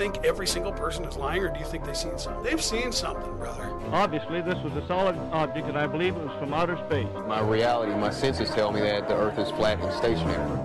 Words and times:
Think 0.00 0.24
every 0.24 0.46
single 0.46 0.72
person 0.72 1.04
is 1.04 1.16
lying, 1.18 1.44
or 1.44 1.52
do 1.52 1.58
you 1.60 1.66
think 1.66 1.84
they've 1.84 1.94
seen 1.94 2.16
something? 2.16 2.42
They've 2.42 2.64
seen 2.74 2.90
something, 2.90 3.36
brother. 3.36 3.66
Obviously, 3.92 4.40
this 4.40 4.58
was 4.64 4.74
a 4.82 4.86
solid 4.86 5.16
object, 5.30 5.68
and 5.68 5.76
I 5.76 5.86
believe 5.86 6.16
it 6.16 6.24
was 6.24 6.36
from 6.40 6.54
outer 6.54 6.78
space. 6.86 7.12
My 7.28 7.40
reality, 7.40 7.92
my 7.94 8.10
senses 8.10 8.48
tell 8.48 8.72
me 8.72 8.80
that 8.80 9.08
the 9.08 9.14
Earth 9.14 9.38
is 9.38 9.50
flat 9.50 9.78
and 9.82 9.92
stationary. 9.92 10.60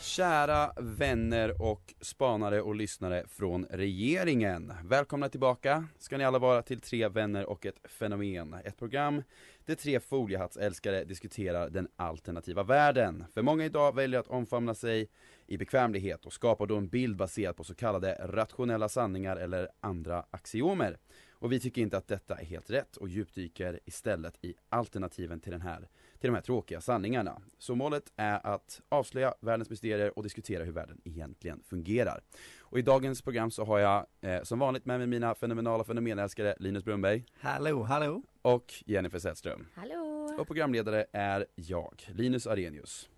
Kära 0.00 0.72
vänner 0.76 1.62
och 1.62 1.94
spanare 2.00 2.60
och 2.62 2.74
lyssnare 2.74 3.24
från 3.28 3.66
regeringen. 3.70 4.72
Välkomna 4.84 5.28
tillbaka 5.28 5.84
ska 5.98 6.18
ni 6.18 6.24
alla 6.24 6.38
vara 6.38 6.62
till 6.62 6.80
Tre 6.80 7.08
vänner 7.08 7.50
och 7.50 7.66
ett 7.66 7.78
fenomen. 7.84 8.54
Ett 8.64 8.78
program 8.78 9.22
där 9.70 9.76
tre 9.76 10.00
foliehattsälskare 10.00 11.04
diskuterar 11.04 11.70
den 11.70 11.88
alternativa 11.96 12.62
världen. 12.62 13.24
För 13.34 13.42
många 13.42 13.64
idag 13.64 13.94
väljer 13.94 14.20
att 14.20 14.28
omfamna 14.28 14.74
sig 14.74 15.08
i 15.46 15.58
bekvämlighet 15.58 16.26
och 16.26 16.32
skapar 16.32 16.66
då 16.66 16.76
en 16.76 16.88
bild 16.88 17.16
baserad 17.16 17.56
på 17.56 17.64
så 17.64 17.74
kallade 17.74 18.16
rationella 18.20 18.88
sanningar 18.88 19.36
eller 19.36 19.68
andra 19.80 20.24
axiomer. 20.30 20.98
Och 21.30 21.52
vi 21.52 21.60
tycker 21.60 21.82
inte 21.82 21.96
att 21.96 22.08
detta 22.08 22.36
är 22.36 22.44
helt 22.44 22.70
rätt 22.70 22.96
och 22.96 23.08
djupdyker 23.08 23.80
istället 23.84 24.44
i 24.44 24.54
alternativen 24.68 25.40
till 25.40 25.52
den 25.52 25.60
här 25.60 25.88
till 26.20 26.28
de 26.30 26.34
här 26.34 26.42
tråkiga 26.42 26.80
sanningarna. 26.80 27.42
Så 27.58 27.74
målet 27.74 28.12
är 28.16 28.46
att 28.46 28.80
avslöja 28.88 29.34
världens 29.40 29.70
mysterier 29.70 30.18
och 30.18 30.22
diskutera 30.22 30.64
hur 30.64 30.72
världen 30.72 31.00
egentligen 31.04 31.62
fungerar. 31.62 32.20
Och 32.60 32.78
i 32.78 32.82
dagens 32.82 33.22
program 33.22 33.50
så 33.50 33.64
har 33.64 33.78
jag 33.78 34.06
eh, 34.20 34.42
som 34.42 34.58
vanligt 34.58 34.86
med 34.86 34.98
mig 34.98 35.06
mina 35.06 35.34
fenomenala 35.34 35.84
fenomenälskare 35.84 36.54
Linus 36.58 36.84
Brunnberg 36.84 37.24
Hallå, 37.40 37.82
hallå! 37.82 38.22
och 38.42 38.74
Jennifer 38.86 39.18
Sällström. 39.18 39.66
Hallå! 39.74 40.36
Och 40.38 40.46
programledare 40.46 41.06
är 41.12 41.46
jag, 41.54 42.10
Linus 42.14 42.46
Arrhenius. 42.46 43.08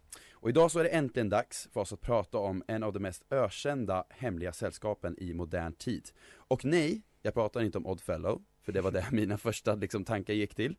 Och 0.42 0.48
idag 0.48 0.70
så 0.70 0.78
är 0.78 0.84
det 0.84 0.90
äntligen 0.90 1.28
dags 1.28 1.68
för 1.72 1.80
oss 1.80 1.92
att 1.92 2.00
prata 2.00 2.38
om 2.38 2.62
en 2.66 2.82
av 2.82 2.92
de 2.92 3.00
mest 3.00 3.24
ökända 3.30 4.04
hemliga 4.10 4.52
sällskapen 4.52 5.16
i 5.18 5.34
modern 5.34 5.72
tid. 5.72 6.10
Och 6.34 6.64
nej, 6.64 7.02
jag 7.22 7.34
pratar 7.34 7.62
inte 7.62 7.78
om 7.78 7.86
Oddfellow, 7.86 8.42
för 8.62 8.72
det 8.72 8.80
var 8.80 8.90
det 8.90 9.06
mina 9.12 9.38
första 9.38 9.74
liksom, 9.74 10.04
tankar 10.04 10.34
gick 10.34 10.54
till. 10.54 10.76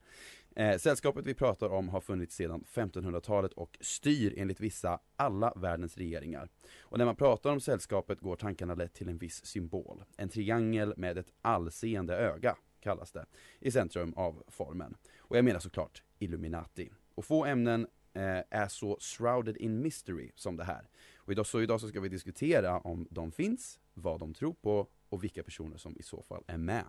Eh, 0.55 0.77
sällskapet 0.77 1.25
vi 1.25 1.33
pratar 1.33 1.69
om 1.69 1.89
har 1.89 2.01
funnits 2.01 2.35
sedan 2.35 2.63
1500-talet 2.73 3.53
och 3.53 3.77
styr 3.81 4.33
enligt 4.37 4.59
vissa 4.59 4.99
alla 5.15 5.53
världens 5.55 5.97
regeringar. 5.97 6.49
Och 6.79 6.97
när 6.97 7.05
man 7.05 7.15
pratar 7.15 7.51
om 7.51 7.59
sällskapet 7.59 8.19
går 8.19 8.35
tankarna 8.35 8.75
lätt 8.75 8.93
till 8.93 9.09
en 9.09 9.17
viss 9.17 9.45
symbol. 9.45 10.03
En 10.17 10.29
triangel 10.29 10.93
med 10.97 11.17
ett 11.17 11.31
allseende 11.41 12.15
öga, 12.15 12.55
kallas 12.79 13.11
det, 13.11 13.25
i 13.59 13.71
centrum 13.71 14.13
av 14.13 14.43
formen. 14.47 14.95
Och 15.17 15.37
jag 15.37 15.45
menar 15.45 15.59
såklart 15.59 16.03
Illuminati. 16.19 16.91
Och 17.15 17.25
få 17.25 17.45
ämnen 17.45 17.87
eh, 18.13 18.41
är 18.49 18.67
så 18.67 18.97
shrouded 18.99 19.57
in 19.57 19.81
mystery 19.81 20.31
som 20.35 20.57
det 20.57 20.63
här. 20.63 20.87
Och 21.17 21.31
idag 21.31 21.45
så, 21.45 21.61
idag 21.61 21.81
så 21.81 21.87
ska 21.87 21.99
vi 21.99 22.09
diskutera 22.09 22.79
om 22.79 23.07
de 23.09 23.31
finns, 23.31 23.79
vad 23.93 24.19
de 24.19 24.33
tror 24.33 24.53
på 24.53 24.87
och 25.09 25.23
vilka 25.23 25.43
personer 25.43 25.77
som 25.77 25.97
i 25.99 26.03
så 26.03 26.21
fall 26.21 26.43
är 26.47 26.57
med. 26.57 26.83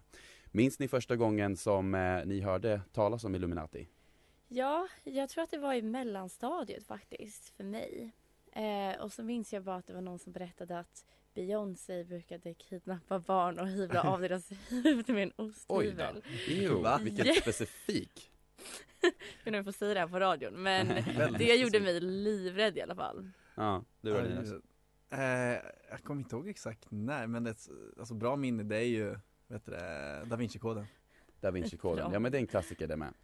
Minns 0.56 0.78
ni 0.78 0.88
första 0.88 1.16
gången 1.16 1.56
som 1.56 1.94
eh, 1.94 2.26
ni 2.26 2.40
hörde 2.40 2.80
talas 2.92 3.24
om 3.24 3.34
Illuminati? 3.34 3.88
Ja, 4.48 4.88
jag 5.04 5.28
tror 5.28 5.44
att 5.44 5.50
det 5.50 5.58
var 5.58 5.74
i 5.74 5.82
mellanstadiet 5.82 6.86
faktiskt 6.86 7.48
för 7.56 7.64
mig. 7.64 8.12
Eh, 8.52 9.00
och 9.02 9.12
så 9.12 9.22
minns 9.22 9.52
jag 9.52 9.62
bara 9.62 9.76
att 9.76 9.86
det 9.86 9.92
var 9.92 10.00
någon 10.00 10.18
som 10.18 10.32
berättade 10.32 10.78
att 10.78 11.06
Beyoncé 11.34 12.04
brukade 12.04 12.54
kidnappa 12.54 13.18
barn 13.18 13.58
och 13.58 13.68
hyvla 13.68 14.02
av 14.02 14.20
deras 14.20 14.50
huvud 14.68 15.08
med 15.08 15.22
en 15.22 15.32
osthyvel. 15.36 16.22
Jo, 16.48 16.80
Va? 16.82 17.00
vilken 17.02 17.26
Yeah. 17.26 17.38
specifik! 17.40 18.30
Jag 19.02 19.10
vet 19.10 19.16
inte 19.46 19.48
om 19.50 19.54
jag 19.54 19.64
får 19.64 19.72
säga 19.72 19.94
det 19.94 20.00
här 20.00 20.08
på 20.08 20.20
radion 20.20 20.62
men 20.62 20.86
det 21.38 21.54
gjorde 21.56 21.80
mig 21.80 22.00
livrädd 22.00 22.76
i 22.78 22.82
alla 22.82 22.94
fall. 22.94 23.30
Ja, 23.54 23.84
det 24.00 24.10
var 24.10 24.22
det. 24.22 24.60
Eh, 25.16 25.60
jag 25.90 26.02
kommer 26.02 26.20
inte 26.22 26.36
ihåg 26.36 26.48
exakt 26.48 26.86
när, 26.90 27.26
men 27.26 27.44
det, 27.44 27.68
alltså 27.98 28.14
bra 28.14 28.36
minne 28.36 28.62
det 28.62 28.76
är 28.76 28.80
ju, 28.82 29.16
vet 29.48 29.64
du 29.64 29.70
det, 29.70 30.24
Da 30.26 30.36
Vinci-koden. 30.36 30.86
Da 31.40 31.50
Vinci-koden, 31.50 32.12
ja 32.12 32.18
men 32.18 32.32
det 32.32 32.38
är 32.38 32.40
en 32.40 32.46
klassiker 32.46 32.86
det 32.86 32.96
med. 32.96 33.14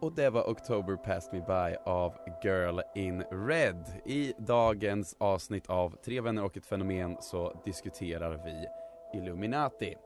Och 0.00 0.12
det 0.12 0.30
var 0.30 0.50
October 0.50 0.96
Passed 0.96 1.32
Me 1.32 1.40
By 1.40 1.76
av 1.84 2.14
Girl 2.42 2.80
in 2.94 3.22
Red. 3.22 3.84
I 4.04 4.32
dagens 4.38 5.16
avsnitt 5.18 5.66
av 5.66 5.96
Tre 6.04 6.20
vänner 6.20 6.44
och 6.44 6.56
ett 6.56 6.66
fenomen 6.66 7.16
så 7.20 7.62
diskuterar 7.64 8.44
vi 8.44 8.66
Illuminati. 9.18 9.96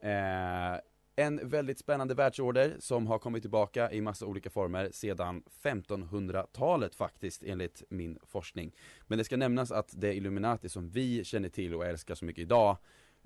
Eh, 0.00 0.80
en 1.22 1.48
väldigt 1.48 1.78
spännande 1.78 2.14
världsorder 2.14 2.76
som 2.78 3.06
har 3.06 3.18
kommit 3.18 3.42
tillbaka 3.42 3.92
i 3.92 4.00
massa 4.00 4.26
olika 4.26 4.50
former 4.50 4.90
sedan 4.92 5.42
1500-talet 5.62 6.94
faktiskt 6.94 7.42
enligt 7.42 7.82
min 7.88 8.18
forskning. 8.22 8.72
Men 9.06 9.18
det 9.18 9.24
ska 9.24 9.36
nämnas 9.36 9.72
att 9.72 9.94
det 9.96 10.14
Illuminati 10.14 10.68
som 10.68 10.88
vi 10.88 11.24
känner 11.24 11.48
till 11.48 11.74
och 11.74 11.86
älskar 11.86 12.14
så 12.14 12.24
mycket 12.24 12.42
idag 12.42 12.76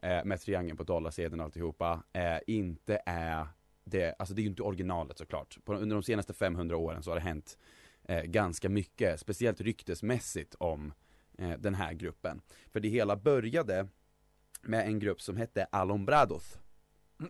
eh, 0.02 0.24
med 0.24 0.40
triangeln 0.40 0.76
på 0.76 0.82
dollarsedeln 0.82 1.40
och 1.40 1.44
alltihopa, 1.44 2.02
eh, 2.12 2.38
inte 2.46 3.02
är 3.06 3.46
det, 3.84 4.14
alltså 4.18 4.34
det 4.34 4.40
är 4.40 4.42
ju 4.42 4.48
inte 4.48 4.62
originalet 4.62 5.18
såklart. 5.18 5.58
På, 5.64 5.74
under 5.74 5.96
de 5.96 6.02
senaste 6.02 6.34
500 6.34 6.76
åren 6.76 7.02
så 7.02 7.10
har 7.10 7.16
det 7.16 7.22
hänt 7.22 7.58
eh, 8.04 8.22
ganska 8.22 8.68
mycket, 8.68 9.20
speciellt 9.20 9.60
ryktesmässigt 9.60 10.54
om 10.54 10.92
eh, 11.38 11.52
den 11.58 11.74
här 11.74 11.92
gruppen. 11.92 12.40
För 12.72 12.80
det 12.80 12.88
hela 12.88 13.16
började 13.16 13.88
med 14.62 14.86
en 14.86 14.98
grupp 14.98 15.20
som 15.20 15.36
hette 15.36 15.64
Alombrados. 15.64 16.58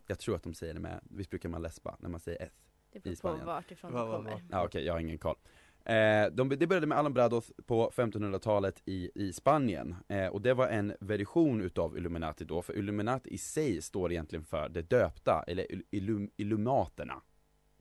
Jag 0.06 0.19
tror 0.19 0.36
att 0.36 0.42
de 0.42 0.54
säger 0.54 0.74
det 0.74 0.80
med, 0.80 1.00
visst 1.02 1.30
brukar 1.30 1.48
man 1.48 1.62
läspa 1.62 1.97
när 2.00 2.08
man 2.08 2.20
säger 2.20 2.42
S? 2.42 2.52
Det 2.92 2.98
I 2.98 3.00
beror 3.02 3.12
på 3.12 3.16
Spanien. 3.16 3.47
vart 3.47 3.70
ifrån 3.70 3.92
Va, 3.92 4.00
det 4.00 4.06
va, 4.10 4.16
kommer. 4.16 4.30
va. 4.30 4.41
Ja 4.50 4.64
okej, 4.64 4.84
jag 4.84 4.92
har 4.92 5.00
ingen 5.00 5.19
koll. 5.19 5.36
Eh, 5.84 6.26
de, 6.32 6.48
det 6.48 6.66
började 6.66 6.86
med 6.86 6.98
Alombrados 6.98 7.52
på 7.66 7.91
1500-talet 7.91 8.82
i, 8.84 9.10
i 9.14 9.32
Spanien 9.32 9.96
eh, 10.08 10.26
och 10.26 10.42
det 10.42 10.54
var 10.54 10.69
en 10.69 10.94
version 11.00 11.60
utav 11.60 11.98
Illuminati 11.98 12.44
då, 12.44 12.62
för 12.62 12.78
Illuminati 12.78 13.30
i 13.30 13.38
sig 13.38 13.82
står 13.82 14.12
egentligen 14.12 14.44
för 14.44 14.69
det 14.69 14.82
döpta, 14.82 15.44
eller 15.46 15.66
illum, 15.91 16.30
Illumaterna 16.36 17.22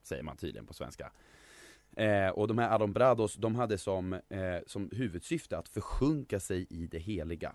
Säger 0.02 0.22
man 0.22 0.36
tydligen 0.36 0.66
på 0.66 0.74
svenska 0.74 1.12
eh, 1.96 2.28
Och 2.28 2.48
de 2.48 2.58
här 2.58 2.68
Alombrados, 2.68 3.34
de 3.34 3.54
hade 3.54 3.78
som, 3.78 4.12
eh, 4.12 4.58
som 4.66 4.90
huvudsyfte 4.92 5.58
att 5.58 5.68
försjunka 5.68 6.40
sig 6.40 6.66
i 6.70 6.86
det 6.86 6.98
heliga 6.98 7.54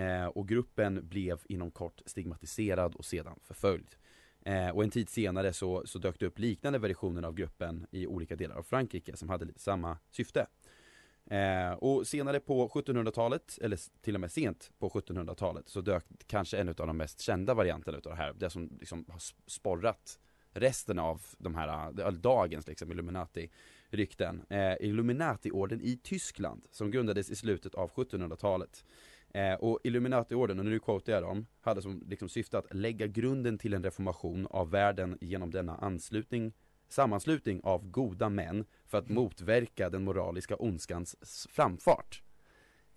eh, 0.00 0.26
Och 0.26 0.48
gruppen 0.48 1.08
blev 1.08 1.40
inom 1.48 1.70
kort 1.70 2.02
stigmatiserad 2.06 2.94
och 2.94 3.04
sedan 3.04 3.38
förföljd 3.42 3.96
Eh, 4.44 4.68
och 4.68 4.84
en 4.84 4.90
tid 4.90 5.08
senare 5.08 5.52
så, 5.52 5.82
så 5.86 5.98
dök 5.98 6.18
det 6.18 6.26
upp 6.26 6.38
liknande 6.38 6.78
versioner 6.78 7.22
av 7.22 7.34
gruppen 7.34 7.86
i 7.90 8.06
olika 8.06 8.36
delar 8.36 8.56
av 8.56 8.62
Frankrike 8.62 9.16
som 9.16 9.28
hade 9.28 9.44
lite 9.44 9.60
samma 9.60 9.98
syfte. 10.10 10.46
Eh, 11.30 11.72
och 11.72 12.06
senare 12.06 12.40
på 12.40 12.68
1700-talet, 12.68 13.58
eller 13.62 13.78
till 14.02 14.14
och 14.14 14.20
med 14.20 14.32
sent 14.32 14.70
på 14.78 14.88
1700-talet, 14.88 15.68
så 15.68 15.80
dök 15.80 16.04
kanske 16.26 16.58
en 16.58 16.68
av 16.68 16.74
de 16.74 16.96
mest 16.96 17.20
kända 17.20 17.54
varianterna 17.54 17.98
utav 17.98 18.12
det 18.12 18.22
här, 18.22 18.32
det 18.32 18.50
som 18.50 18.70
liksom 18.80 19.04
har 19.08 19.20
sporrat 19.46 20.18
resten 20.52 20.98
av 20.98 21.22
de 21.38 21.54
här, 21.54 22.00
eh, 22.00 22.12
dagens 22.12 22.66
liksom 22.66 22.92
Illuminati-rykten. 22.92 24.42
Eh, 24.48 24.76
Illuminati-orden 24.80 25.80
i 25.80 25.96
Tyskland, 26.02 26.66
som 26.70 26.90
grundades 26.90 27.30
i 27.30 27.36
slutet 27.36 27.74
av 27.74 27.90
1700-talet. 27.90 28.84
Eh, 29.34 29.54
och 29.54 29.80
Illuminati-orden, 29.84 30.58
och 30.58 30.64
nu 30.64 30.78
quotar 30.78 31.12
jag 31.12 31.22
dem, 31.22 31.46
hade 31.60 31.82
som 31.82 32.02
liksom 32.06 32.28
syfte 32.28 32.58
att 32.58 32.74
lägga 32.74 33.06
grunden 33.06 33.58
till 33.58 33.74
en 33.74 33.84
reformation 33.84 34.46
av 34.50 34.70
världen 34.70 35.18
genom 35.20 35.50
denna 35.50 35.76
anslutning 35.76 36.52
sammanslutning 36.92 37.60
av 37.64 37.90
goda 37.90 38.28
män 38.28 38.64
för 38.86 38.98
att 38.98 39.08
motverka 39.08 39.90
den 39.90 40.04
moraliska 40.04 40.56
ondskans 40.56 41.46
framfart. 41.50 42.22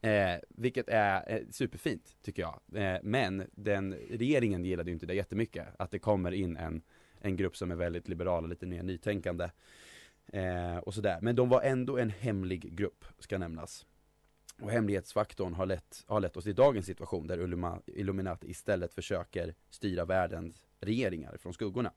Eh, 0.02 0.36
vilket 0.50 0.90
är 0.90 1.34
eh, 1.34 1.42
superfint 1.52 2.16
tycker 2.22 2.42
jag. 2.42 2.62
Eh, 2.74 3.00
men 3.04 3.50
den, 3.52 3.94
regeringen 3.94 4.66
gillade 4.66 4.90
ju 4.90 4.94
inte 4.94 5.06
det 5.06 5.14
jättemycket. 5.14 5.68
Att 5.80 5.92
det 5.92 6.00
kommer 6.00 6.32
in 6.32 6.58
en, 6.58 6.82
en 7.22 7.36
grupp 7.36 7.58
som 7.58 7.72
är 7.72 7.76
väldigt 7.76 8.08
liberal 8.08 8.44
och 8.44 8.50
lite 8.50 8.66
mer 8.66 8.84
nytänkande. 8.84 9.50
Eh, 10.28 10.78
och 10.78 10.94
sådär. 10.94 11.20
Men 11.22 11.36
de 11.36 11.50
var 11.50 11.62
ändå 11.62 11.98
en 11.98 12.10
hemlig 12.10 12.76
grupp, 12.76 13.06
ska 13.20 13.38
nämnas. 13.38 13.86
Och 14.62 14.72
hemlighetsfaktorn 14.72 15.54
har 15.54 15.66
lett, 15.66 16.04
har 16.08 16.20
lett 16.20 16.38
oss 16.38 16.44
till 16.44 16.56
dagens 16.56 16.86
situation 16.86 17.28
där 17.28 17.38
Illuminati 17.88 18.50
istället 18.50 18.94
försöker 18.94 19.56
styra 19.70 20.06
världens 20.06 20.64
regeringar 20.80 21.38
från 21.38 21.54
skuggorna. 21.54 21.92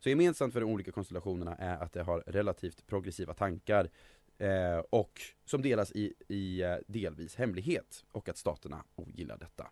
Så 0.00 0.08
gemensamt 0.08 0.52
för 0.52 0.60
de 0.60 0.70
olika 0.70 0.92
konstellationerna 0.92 1.56
är 1.56 1.78
att 1.78 1.92
det 1.92 2.02
har 2.02 2.20
relativt 2.26 2.86
progressiva 2.86 3.34
tankar 3.34 3.90
eh, 4.38 4.78
och 4.90 5.20
som 5.44 5.62
delas 5.62 5.92
i, 5.92 6.14
i 6.28 6.62
eh, 6.62 6.76
delvis 6.86 7.36
hemlighet 7.36 8.04
och 8.12 8.28
att 8.28 8.36
staterna 8.36 8.84
ogillar 8.94 9.36
detta. 9.38 9.70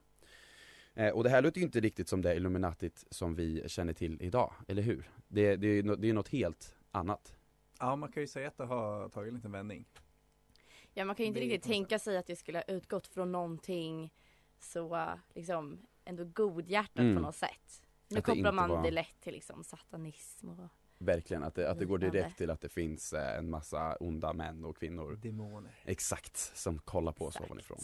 Eh, 0.94 1.10
och 1.10 1.24
det 1.24 1.30
här 1.30 1.42
låter 1.42 1.58
ju 1.58 1.64
inte 1.64 1.80
riktigt 1.80 2.08
som 2.08 2.22
det 2.22 2.34
Illuminatit 2.34 3.06
som 3.10 3.34
vi 3.34 3.64
känner 3.66 3.92
till 3.92 4.22
idag, 4.22 4.52
eller 4.68 4.82
hur? 4.82 5.10
Det, 5.28 5.56
det, 5.56 5.66
är, 5.66 5.82
nå- 5.82 5.96
det 5.96 6.08
är 6.08 6.12
något 6.12 6.28
helt 6.28 6.76
annat. 6.90 7.34
Ja 7.78 7.96
man 7.96 8.12
kan 8.12 8.22
ju 8.22 8.26
säga 8.26 8.48
att 8.48 8.56
det 8.56 8.64
har 8.64 9.08
tagit 9.08 9.28
en 9.28 9.34
liten 9.34 9.52
vändning. 9.52 9.84
Ja 10.94 11.04
man 11.04 11.16
kan 11.16 11.24
ju 11.24 11.28
inte 11.28 11.40
Det 11.40 11.46
riktigt 11.46 11.62
tänka 11.62 11.98
sig 11.98 12.16
att 12.16 12.26
det 12.26 12.36
skulle 12.36 12.58
ha 12.58 12.62
utgått 12.62 13.06
från 13.06 13.32
någonting 13.32 14.12
så 14.60 15.08
liksom 15.34 15.78
ändå 16.04 16.24
godhjärtat 16.24 16.98
Mm. 16.98 17.14
på 17.16 17.22
något 17.22 17.36
sätt. 17.36 17.82
Nu 18.08 18.18
Att 18.18 18.24
det 18.24 18.30
kopplar 18.32 18.36
inte 18.36 18.52
man 18.52 18.70
var- 18.70 18.82
det 18.82 18.90
lätt 18.90 19.20
till 19.20 19.32
liksom 19.32 19.64
satanism 19.64 20.48
och 20.48 20.68
Verkligen, 20.98 21.42
att 21.42 21.54
det, 21.54 21.70
att 21.70 21.78
det 21.78 21.84
går 21.84 21.98
direkt 21.98 22.38
till 22.38 22.50
att 22.50 22.60
det 22.60 22.68
finns 22.68 23.12
eh, 23.12 23.38
en 23.38 23.50
massa 23.50 23.96
onda 23.96 24.32
män 24.32 24.64
och 24.64 24.76
kvinnor 24.76 25.16
Demoner. 25.16 25.82
Exakt, 25.84 26.36
som 26.36 26.78
kollar 26.78 27.12
på 27.12 27.24
oss 27.26 27.34
Exakt. 27.36 27.50
ovanifrån. 27.50 27.78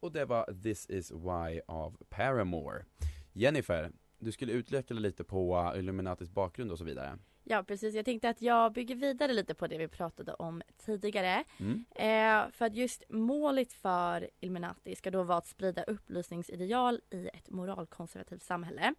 Och 0.00 0.12
det 0.12 0.24
var 0.24 0.62
This 0.62 0.86
is 0.90 1.10
why 1.12 1.60
av 1.68 1.96
Paramore. 2.08 2.84
Jennifer, 3.32 3.92
du 4.26 4.32
skulle 4.32 4.52
utveckla 4.52 5.00
lite 5.00 5.24
på 5.24 5.72
Illuminatis 5.76 6.30
bakgrund 6.30 6.72
och 6.72 6.78
så 6.78 6.84
vidare. 6.84 7.18
Ja 7.44 7.62
precis, 7.62 7.94
jag 7.94 8.04
tänkte 8.04 8.28
att 8.28 8.42
jag 8.42 8.72
bygger 8.72 8.94
vidare 8.94 9.32
lite 9.32 9.54
på 9.54 9.66
det 9.66 9.78
vi 9.78 9.88
pratade 9.88 10.34
om 10.34 10.62
tidigare. 10.76 11.44
Mm. 11.60 11.84
Eh, 11.90 12.50
för 12.52 12.64
att 12.64 12.74
just 12.74 13.02
målet 13.08 13.72
för 13.72 14.30
Illuminati 14.40 14.94
ska 14.94 15.10
då 15.10 15.22
vara 15.22 15.38
att 15.38 15.46
sprida 15.46 15.82
upplysningsideal 15.82 17.00
i 17.10 17.28
ett 17.28 17.50
moralkonservativt 17.50 18.42
samhälle. 18.42 18.94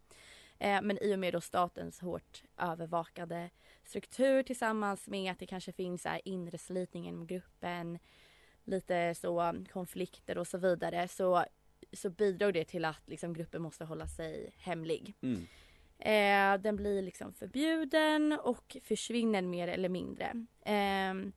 Eh, 0.59 0.81
men 0.81 1.03
i 1.03 1.15
och 1.15 1.19
med 1.19 1.33
då 1.33 1.41
statens 1.41 1.99
hårt 1.99 2.43
övervakade 2.57 3.49
struktur 3.83 4.43
tillsammans 4.43 5.07
med 5.07 5.31
att 5.31 5.39
det 5.39 5.45
kanske 5.45 5.71
finns 5.71 6.05
här 6.05 6.21
inre 6.25 6.57
slitning 6.57 7.07
inom 7.07 7.27
gruppen, 7.27 7.99
lite 8.63 9.15
så 9.15 9.53
konflikter 9.73 10.37
och 10.37 10.47
så 10.47 10.57
vidare 10.57 11.07
så, 11.07 11.45
så 11.93 12.09
bidrar 12.09 12.51
det 12.51 12.65
till 12.65 12.85
att 12.85 13.01
liksom, 13.05 13.33
gruppen 13.33 13.61
måste 13.61 13.85
hålla 13.85 14.07
sig 14.07 14.53
hemlig. 14.57 15.13
Mm. 15.21 15.47
Eh, 15.99 16.61
den 16.61 16.75
blir 16.75 17.01
liksom 17.01 17.33
förbjuden 17.33 18.39
och 18.43 18.77
försvinner 18.83 19.41
mer 19.41 19.67
eller 19.67 19.89
mindre. 19.89 20.45
Ehm, 20.65 21.31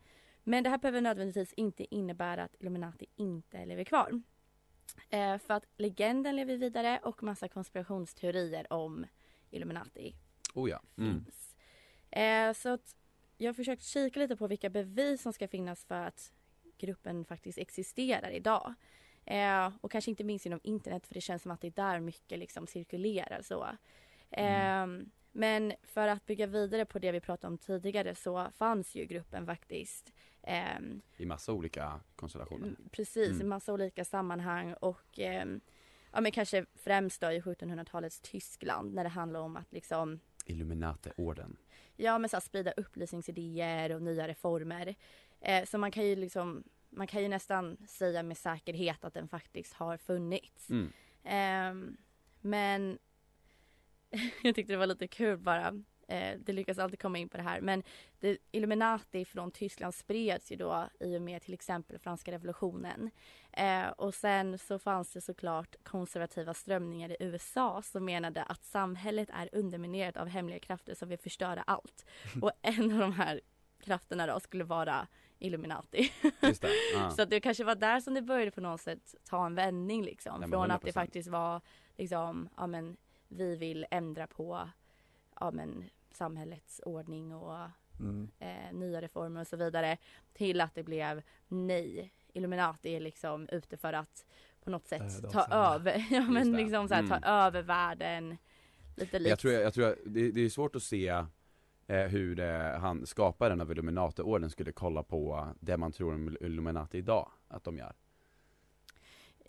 men 0.44 0.64
det 0.64 0.70
här 0.70 0.78
behöver 0.78 1.00
nödvändigtvis 1.00 1.52
inte 1.52 1.94
innebära 1.94 2.44
att 2.44 2.56
Illuminati 2.60 3.06
inte 3.16 3.64
lever 3.64 3.84
kvar. 3.84 4.22
Eh, 5.10 5.38
för 5.38 5.54
att 5.54 5.66
legenden 5.76 6.36
lever 6.36 6.56
vidare 6.56 7.00
och 7.02 7.22
massa 7.22 7.48
konspirationsteorier 7.48 8.72
om 8.72 9.06
Illuminati 9.50 10.14
Oh 10.54 10.70
ja. 10.70 10.82
Mm. 10.98 11.24
finns. 11.24 11.56
Eh, 12.10 12.52
så 12.52 12.68
att 12.68 12.96
jag 13.36 13.48
har 13.48 13.54
försökt 13.54 13.82
kika 13.82 14.20
lite 14.20 14.36
på 14.36 14.46
vilka 14.46 14.70
bevis 14.70 15.22
som 15.22 15.32
ska 15.32 15.48
finnas 15.48 15.84
för 15.84 15.94
att 16.06 16.32
gruppen 16.78 17.24
faktiskt 17.24 17.58
existerar 17.58 18.30
idag. 18.30 18.74
Eh, 19.26 19.72
och 19.80 19.90
kanske 19.90 20.10
inte 20.10 20.24
minst 20.24 20.46
inom 20.46 20.60
internet 20.62 21.06
för 21.06 21.14
det 21.14 21.20
känns 21.20 21.42
som 21.42 21.50
att 21.50 21.60
det 21.60 21.66
är 21.66 21.70
där 21.70 22.00
mycket 22.00 22.38
liksom 22.38 22.66
cirkulerar 22.66 23.42
så. 23.42 23.66
Eh, 24.30 24.86
Men 25.32 25.72
för 25.82 26.08
att 26.08 26.26
bygga 26.26 26.46
vidare 26.46 26.84
på 26.84 26.98
det 26.98 27.12
vi 27.12 27.20
pratade 27.20 27.50
om 27.52 27.58
tidigare 27.58 28.14
så 28.14 28.48
fanns 28.56 28.94
ju 28.94 29.04
gruppen 29.04 29.46
faktiskt 29.46 30.12
ehm, 30.42 31.00
I 31.16 31.26
massa 31.26 31.52
olika 31.52 32.00
konstellationer. 32.16 32.66
Mm, 32.66 32.88
Precis, 32.92 33.28
Mm. 33.28 33.40
i 33.40 33.44
massa 33.44 33.72
olika 33.72 34.04
sammanhang 34.04 34.74
och 34.74 35.18
ehm, 35.18 35.60
ja 36.12 36.20
men 36.20 36.32
kanske 36.32 36.66
främst 36.74 37.20
då 37.20 37.32
i 37.32 37.40
1700-talets 37.40 38.20
Tyskland 38.20 38.94
när 38.94 39.04
det 39.04 39.10
handlar 39.10 39.40
om 39.40 39.56
att 39.56 39.72
liksom 39.72 40.20
Illuminati-orden. 40.46 41.56
Ja 41.96 42.18
men 42.18 42.28
så 42.30 42.36
här, 42.36 42.40
sprida 42.40 42.70
upplysningsidéer 42.72 43.94
och 43.94 44.02
nya 44.02 44.28
reformer. 44.28 44.94
Eh, 45.40 45.64
så 45.64 45.78
man 45.78 45.90
kan 45.90 46.04
ju 46.06 46.16
liksom 46.16 46.64
man 46.90 47.06
kan 47.06 47.22
ju 47.22 47.28
nästan 47.28 47.76
säga 47.86 48.22
med 48.22 48.38
säkerhet 48.38 49.04
att 49.04 49.14
den 49.14 49.28
faktiskt 49.28 49.72
har 49.72 49.96
funnits. 49.96 50.70
Mm. 50.70 50.92
Ehm, 51.24 51.96
men 52.40 52.98
jag 54.42 54.54
tyckte 54.54 54.72
det 54.72 54.76
var 54.76 54.86
lite 54.86 55.06
kul 55.06 55.38
bara. 55.38 55.82
Eh, 56.10 56.38
det 56.38 56.52
lyckas 56.52 56.78
alltid 56.78 57.00
komma 57.00 57.18
in 57.18 57.28
på 57.28 57.36
det 57.36 57.42
här. 57.42 57.60
Men 57.60 57.82
det, 58.20 58.38
Illuminati 58.50 59.24
från 59.24 59.50
Tyskland 59.50 59.94
spreds 59.94 60.52
ju 60.52 60.56
då 60.56 60.88
i 61.00 61.16
och 61.16 61.22
med 61.22 61.42
till 61.42 61.54
exempel 61.54 61.98
franska 61.98 62.32
revolutionen. 62.32 63.10
Eh, 63.52 63.88
och 63.88 64.14
sen 64.14 64.58
så 64.58 64.78
fanns 64.78 65.12
det 65.12 65.20
såklart 65.20 65.76
konservativa 65.82 66.54
strömningar 66.54 67.10
i 67.10 67.16
USA 67.20 67.82
som 67.82 68.04
menade 68.04 68.42
att 68.42 68.64
samhället 68.64 69.28
är 69.32 69.48
underminerat 69.52 70.16
av 70.16 70.28
hemliga 70.28 70.58
krafter 70.58 70.94
som 70.94 71.08
vill 71.08 71.18
förstöra 71.18 71.62
allt. 71.62 72.06
Och 72.42 72.52
en 72.62 72.92
av 72.92 72.98
de 72.98 73.12
här 73.12 73.40
krafterna 73.80 74.26
då 74.26 74.40
skulle 74.40 74.64
vara 74.64 75.06
Illuminati. 75.40 76.12
Det. 76.40 76.68
Ja. 76.94 77.10
Så 77.16 77.22
att 77.22 77.30
det 77.30 77.40
kanske 77.40 77.64
var 77.64 77.74
där 77.74 78.00
som 78.00 78.14
det 78.14 78.22
började 78.22 78.50
på 78.50 78.60
något 78.60 78.80
sätt 78.80 79.14
ta 79.24 79.46
en 79.46 79.54
vändning 79.54 80.04
liksom. 80.04 80.40
Nej, 80.40 80.48
Från 80.48 80.70
att 80.70 80.82
det 80.82 80.90
100%. 80.90 80.92
faktiskt 80.92 81.28
var 81.28 81.60
liksom, 81.96 82.48
ja 82.56 82.66
men 82.66 82.96
vi 83.28 83.56
vill 83.56 83.86
ändra 83.90 84.26
på, 84.26 84.68
ja 85.40 85.50
men 85.50 85.84
samhällets 86.12 86.80
ordning 86.84 87.34
och 87.34 87.68
Mm. 88.00 88.28
eh, 88.38 88.72
nya 88.72 89.00
reformer 89.02 89.40
och 89.40 89.46
så 89.46 89.56
vidare. 89.56 89.96
Till 90.32 90.60
att 90.60 90.74
det 90.74 90.82
blev 90.82 91.22
nej, 91.48 92.12
Illuminati 92.32 92.90
är 92.96 93.00
liksom 93.00 93.48
ute 93.52 93.76
för 93.76 93.92
att 93.92 94.26
på 94.64 94.70
något 94.70 94.86
sätt 94.88 95.32
ta 95.32 95.46
över, 95.46 96.06
ja 96.10 96.22
men 96.22 96.52
liksom 96.52 96.88
så 96.88 96.94
här, 96.94 97.06
ta 97.08 97.16
Mm. 97.16 97.28
över 97.30 97.62
världen. 97.62 98.36
Lite 98.96 99.18
likt. 99.18 99.30
Jag 99.30 99.38
tror, 99.38 99.52
jag 99.54 99.74
tror 99.74 99.96
det, 100.06 100.30
det 100.30 100.40
är 100.40 100.48
svårt 100.48 100.76
att 100.76 100.82
se 100.82 101.24
eh, 101.90 102.06
hur 102.06 102.40
eh, 102.40 102.78
han, 102.80 103.06
skaparen 103.06 103.60
av 103.60 103.70
Illuminati-orden 103.72 104.50
skulle 104.50 104.72
kolla 104.72 105.02
på 105.02 105.48
det 105.60 105.76
man 105.76 105.92
tror 105.92 106.14
om 106.14 106.36
Illuminati 106.40 106.98
idag, 106.98 107.30
att 107.48 107.64
de 107.64 107.76
gör. 107.78 107.92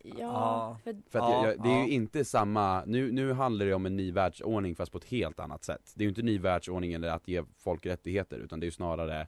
Ja, 0.04 0.16
Ja. 0.18 0.78
för 0.84 0.94
För 1.10 1.20
att 1.20 1.30
Ja, 1.30 1.46
jag, 1.46 1.54
jag, 1.54 1.64
det 1.64 1.70
är 1.70 1.80
ja. 1.80 1.86
ju 1.86 1.92
inte 1.92 2.26
samma, 2.26 2.86
nu, 2.86 3.12
nu 3.12 3.34
handlar 3.34 3.66
det 3.66 3.74
om 3.74 3.86
en 3.86 3.96
ny 3.98 4.12
världsordning 4.12 4.76
fast 4.76 4.92
på 4.92 4.98
ett 4.98 5.06
helt 5.06 5.40
annat 5.40 5.64
sätt. 5.64 5.94
Det 5.96 6.02
är 6.04 6.06
ju 6.06 6.10
inte 6.10 6.22
ny 6.22 6.40
världsordning 6.40 6.94
eller 6.94 7.08
att 7.08 7.28
ge 7.28 7.44
folk 7.58 7.86
rättigheter 7.86 8.38
utan 8.40 8.60
det 8.60 8.64
är 8.64 8.68
ju 8.68 8.72
snarare 8.72 9.28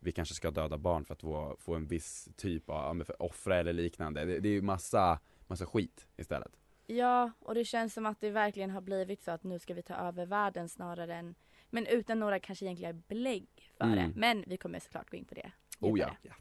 vi 0.00 0.12
kanske 0.12 0.34
ska 0.34 0.50
döda 0.50 0.78
barn 0.78 1.04
för 1.04 1.14
att 1.14 1.20
få, 1.20 1.56
få 1.58 1.74
en 1.74 1.86
viss 1.86 2.28
typ 2.36 2.70
av, 2.70 3.04
offra 3.18 3.56
eller 3.56 3.72
liknande. 3.72 4.24
Det, 4.24 4.40
det 4.40 4.48
är 4.48 4.52
ju 4.52 4.62
massa, 4.62 5.18
massa 5.46 5.66
skit 5.66 6.06
istället. 6.16 6.52
Ja, 6.86 7.30
och 7.40 7.54
det 7.54 7.64
känns 7.64 7.94
som 7.94 8.06
att 8.06 8.20
det 8.20 8.30
verkligen 8.30 8.70
har 8.70 8.80
blivit 8.80 9.22
så 9.22 9.30
att 9.30 9.44
nu 9.44 9.58
ska 9.58 9.74
vi 9.74 9.82
ta 9.82 9.94
över 9.94 10.26
världen 10.26 10.68
snarare 10.68 11.14
än 11.14 11.34
men 11.70 11.86
utan 11.86 12.18
några 12.18 12.38
kanske 12.40 12.64
egentliga 12.64 12.92
belägg 12.92 13.48
för 13.78 13.84
Mm. 13.84 13.96
det. 13.96 14.12
Men 14.20 14.44
vi 14.46 14.56
kommer 14.56 14.78
såklart 14.80 15.10
gå 15.10 15.16
in 15.16 15.24
på 15.24 15.34
det. 15.34 15.50
Oh 15.80 15.98
ja. 15.98 16.16
vidare. 16.22 16.36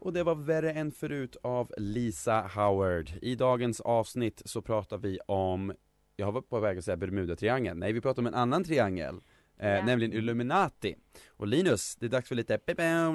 Och 0.00 0.12
det 0.12 0.22
var 0.22 0.34
värre 0.34 0.72
än 0.72 0.92
förut 0.92 1.36
av 1.42 1.72
Lisa 1.76 2.40
Howard. 2.54 3.10
I 3.22 3.34
dagens 3.34 3.80
avsnitt 3.80 4.42
så 4.44 4.62
pratar 4.62 4.98
vi 4.98 5.18
om, 5.26 5.72
jag 6.16 6.32
var 6.32 6.40
på 6.40 6.60
väg 6.60 6.78
att 6.78 6.84
säga 6.84 6.96
Bermuda-triangeln, 6.96 7.74
nej 7.78 7.92
vi 7.92 8.00
pratar 8.00 8.22
om 8.22 8.26
en 8.26 8.34
annan 8.34 8.64
triangel. 8.64 9.14
Eh, 9.60 9.68
Ja. 9.70 9.84
Nämligen 9.84 10.12
Illuminati. 10.12 10.94
Och 11.28 11.46
Linus, 11.46 11.96
det 11.96 12.06
är 12.06 12.10
dags 12.10 12.28
för 12.28 12.34
lite, 12.34 12.58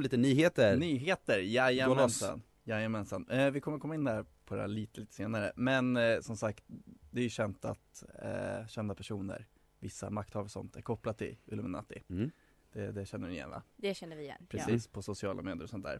lite 0.01 0.17
nyheter. 0.17 0.77
Nyheter, 0.77 1.39
jajamensan. 1.39 2.41
Jajamensan. 2.63 3.27
Eh, 3.29 3.51
vi 3.51 3.61
kommer 3.61 3.79
komma 3.79 3.95
in 3.95 4.03
där 4.03 4.25
på 4.53 4.57
det 4.57 4.61
här 4.61 4.67
lite, 4.67 4.99
lite 4.99 5.13
senare. 5.13 5.51
Men 5.55 5.97
eh, 5.97 6.19
som 6.19 6.37
sagt, 6.37 6.63
det 7.11 7.19
är 7.19 7.23
ju 7.23 7.29
känt 7.29 7.65
att 7.65 8.03
eh, 8.21 8.67
kända 8.67 8.95
personer, 8.95 9.47
vissa 9.79 10.09
makthavare 10.09 10.45
och 10.45 10.51
sånt, 10.51 10.75
är 10.75 10.81
kopplat 10.81 11.17
till 11.17 11.37
Illuminati. 11.45 12.03
Mm. 12.09 12.31
Det, 12.73 12.91
det 12.91 13.05
känner 13.05 13.27
ni 13.27 13.33
igen 13.33 13.49
va? 13.49 13.63
Det 13.75 13.93
känner 13.93 14.15
vi 14.15 14.23
igen. 14.23 14.45
Precis, 14.49 14.87
på 14.87 15.01
sociala 15.01 15.41
medier 15.41 15.63
och 15.63 15.69
sånt 15.69 15.85
där. 15.85 15.99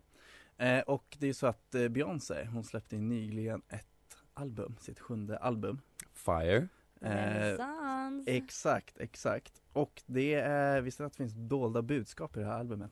Eh, 0.58 0.82
och 0.82 1.18
det 1.20 1.26
är 1.26 1.28
ju 1.28 1.34
så 1.34 1.48
att 1.48 1.76
eh, 1.76 1.88
Beyoncé, 1.88 2.46
hon 2.46 2.64
släppte 2.64 2.96
in 2.96 3.10
nyligen 3.10 3.62
ett 3.70 4.18
album, 4.34 4.76
sitt 4.80 5.00
sjunde 5.00 5.38
album. 5.38 5.82
Fire. 6.14 6.68
Ja. 7.00 7.08
Eh, 7.08 7.34
Renaissance. 7.34 8.32
Exakt, 8.32 8.98
exakt. 9.00 9.62
Och 9.74 10.04
det 10.06 10.34
är, 10.34 10.82
visste 10.82 11.04
ni 11.04 11.08
att 11.08 11.14
det 11.14 11.18
finns 11.18 11.34
dolda 11.36 11.82
budskap 11.82 12.38
i 12.38 12.40
det 12.40 12.46
här 12.46 12.60
albumet? 12.60 12.92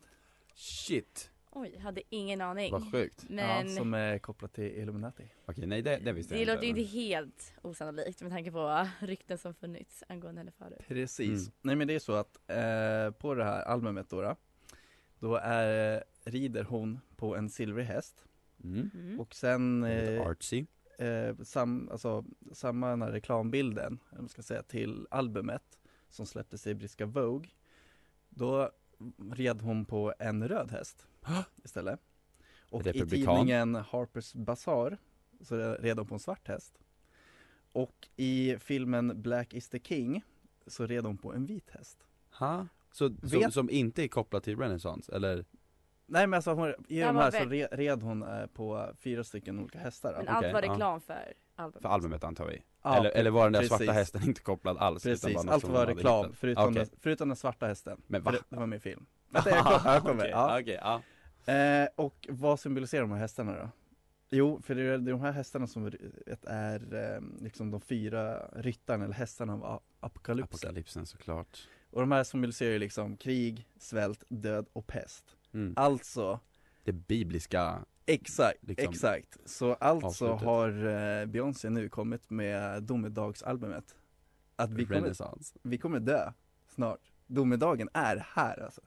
Shit, 0.56 1.30
Oj, 1.53 1.77
hade 1.77 2.01
ingen 2.10 2.41
aning. 2.41 2.72
vad 2.72 2.91
sjukt. 2.91 3.25
Men 3.29 3.67
Ja, 3.67 3.75
som 3.75 3.93
är 3.93 4.17
kopplat 4.20 4.53
till 4.53 4.63
Illuminati. 4.63 5.24
Okej, 5.46 5.67
nej 5.67 5.81
det, 5.81 5.98
det 5.98 6.12
visste 6.12 6.34
det 6.34 6.39
jag 6.39 6.48
låter 6.48 6.63
ju 6.63 6.70
inte. 6.70 6.81
inte 6.81 6.91
helt 6.98 7.53
osannolikt 7.62 8.22
med 8.22 8.31
tanke 8.31 8.51
på 8.51 8.88
rykten 9.00 9.38
som 9.38 9.53
funnits 9.53 10.03
angående 10.10 10.39
henne 10.41 10.51
förut. 10.51 10.79
Precis. 10.88 11.39
Mm. 11.39 11.51
Nej 11.62 11.75
men 11.75 11.88
det 11.88 11.96
är 11.96 12.00
så 12.00 12.13
att 12.13 12.38
eh, 12.48 13.12
på 13.12 13.34
det 13.36 13.43
här 13.43 13.62
albumet 13.63 14.10
då, 14.10 14.22
då, 14.22 14.36
då 15.20 15.36
är, 15.36 16.03
rider 16.24 16.63
hon 16.63 17.00
på 17.15 17.36
en 17.36 17.50
silvrig 17.50 17.86
häst 17.86 18.25
Mm. 18.63 18.89
Mm. 18.93 19.20
och 19.20 19.36
sen 19.36 19.84
eh, 19.84 20.22
artsy. 20.22 20.65
eh, 20.98 21.36
sam, 21.43 21.89
alltså, 21.91 22.25
samma 22.53 22.89
den 22.89 23.01
här 23.01 23.12
reklambilden, 23.12 24.00
om 24.12 24.17
man 24.17 24.29
ska 24.29 24.41
säga, 24.41 24.63
till 24.63 25.08
albumet 25.12 25.79
som 26.10 26.25
släpptes 26.25 26.67
i 26.67 26.74
brittiska 26.75 27.05
Vogue 27.05 27.50
Då 28.29 28.70
red 29.31 29.62
hon 29.62 29.86
på 29.86 30.13
en 30.20 30.48
röd 30.48 30.72
häst 30.72 31.08
istället 31.63 32.00
Och 32.70 32.88
i 32.88 32.93
tidningen 32.93 33.75
Harper's 33.75 34.38
Bazaar 34.38 34.98
så 35.41 35.55
red 35.55 35.98
hon 35.98 36.08
på 36.08 36.15
en 36.15 36.20
svart 36.20 36.48
häst. 36.48 36.79
Och 37.72 38.08
i 38.15 38.58
filmen 38.60 39.22
Black 39.22 39.53
is 39.53 39.70
the 39.70 39.79
King 39.79 40.24
så 40.67 40.86
red 40.86 41.05
hon 41.05 41.17
på 41.17 41.34
en 41.34 41.46
vit 41.46 41.70
häst. 41.70 42.08
Ha? 42.31 42.67
Så, 42.91 43.10
som, 43.10 43.39
Vet- 43.39 43.53
som 43.53 43.70
inte 43.70 44.03
är 44.03 44.08
kopplat 44.08 44.43
till 44.43 44.58
renaissance, 44.58 45.15
eller? 45.15 45.46
Nej 46.05 46.27
men 46.27 46.38
alltså 46.38 46.53
hon, 46.53 46.74
i 46.88 47.00
de 47.00 47.15
här 47.15 47.31
så 47.31 47.75
red, 47.75 48.01
hon 48.03 48.24
eh, 48.24 48.46
på 48.46 48.93
fyra 49.00 49.24
stycken 49.24 49.60
olika 49.60 49.79
hästar. 49.79 50.13
Men 50.17 50.27
allt 50.27 50.53
var 50.53 50.62
reklam 50.62 51.01
för 51.01 51.34
albumet. 51.62 51.82
För 51.82 51.89
albumet 51.89 52.24
antar 52.24 52.46
vi? 52.46 52.63
Ja, 52.84 52.98
eller, 52.98 53.10
eller 53.10 53.32
var 53.32 53.44
den 53.44 53.53
där 53.53 53.60
precis. 53.60 53.77
svarta 53.77 53.91
hästen 53.91 54.24
inte 54.24 54.41
kopplad 54.41 54.77
alls? 54.77 55.03
Precis, 55.03 55.36
allt 55.38 55.63
var 55.63 55.86
reklam 55.86 56.34
förutom, 56.34 56.63
Okej. 56.63 56.75
den, 56.75 57.00
förutom 57.00 57.27
den 57.30 57.36
svarta 57.36 57.68
hästen. 57.68 58.01
Men 58.08 58.24
För 58.24 58.32
va? 58.32 58.38
Det, 58.38 58.56
det 58.56 58.60
var 58.60 58.68
min 58.68 58.80
film. 58.80 59.06
Vänta, 59.30 59.50
jag 59.56 59.63
kommer, 59.65 59.94
jag 59.94 60.03
kommer. 60.03 60.27
Ja. 60.27 60.60
okej, 60.60 60.80
ja. 60.82 61.01
Eh, 61.53 61.88
och 61.96 62.27
vad 62.30 62.60
symboliserar 62.60 63.01
de 63.01 63.12
här 63.12 63.20
hästarna 63.20 63.53
då? 63.53 63.70
Jo, 64.30 64.62
för 64.63 64.75
det 64.75 64.82
är 64.82 64.98
de 64.98 65.22
här 65.22 65.32
hästarna 65.32 65.68
som 65.68 65.84
vet, 66.25 66.46
är 66.46 66.94
eh, 67.15 67.22
liksom 67.44 67.72
de 67.72 67.82
fyra 67.82 68.48
ryttarna 68.56 69.06
eller 69.06 69.13
hästarna 69.13 69.53
av 69.53 69.82
apokalypsen. 70.00 70.56
Apokalypsen 70.70 71.06
såklart 71.06 71.68
Och 71.91 72.01
de 72.01 72.12
här 72.12 72.24
symboliserar 72.24 72.72
ju 72.72 72.80
liksom 72.80 73.18
krig, 73.18 73.68
svält, 73.80 74.24
död 74.27 74.65
och 74.74 74.88
pest. 74.88 75.25
mm. 75.53 75.74
Alltså, 75.75 76.39
Det 76.84 76.91
bibliska, 76.94 77.86
exakt, 78.05 78.58
Liksom, 78.62 78.89
exakt. 78.89 79.38
Så 79.46 79.74
alltså 79.74 80.25
avslutet. 80.25 80.46
har 80.46 80.70
eh, 81.22 81.25
Beyoncé 81.25 81.70
nu 81.70 81.89
kommit 81.89 82.29
med 82.29 82.84
domedagsalbumet. 82.84 83.96
Att 84.55 84.72
vi 84.72 84.86
kommer, 84.86 85.13
vi 85.63 85.77
kommer 85.77 86.00
dö 86.00 86.31
snart. 86.67 87.00
Domedagen 87.27 87.89
är 87.93 88.17
här 88.36 88.63
alltså. 88.63 88.81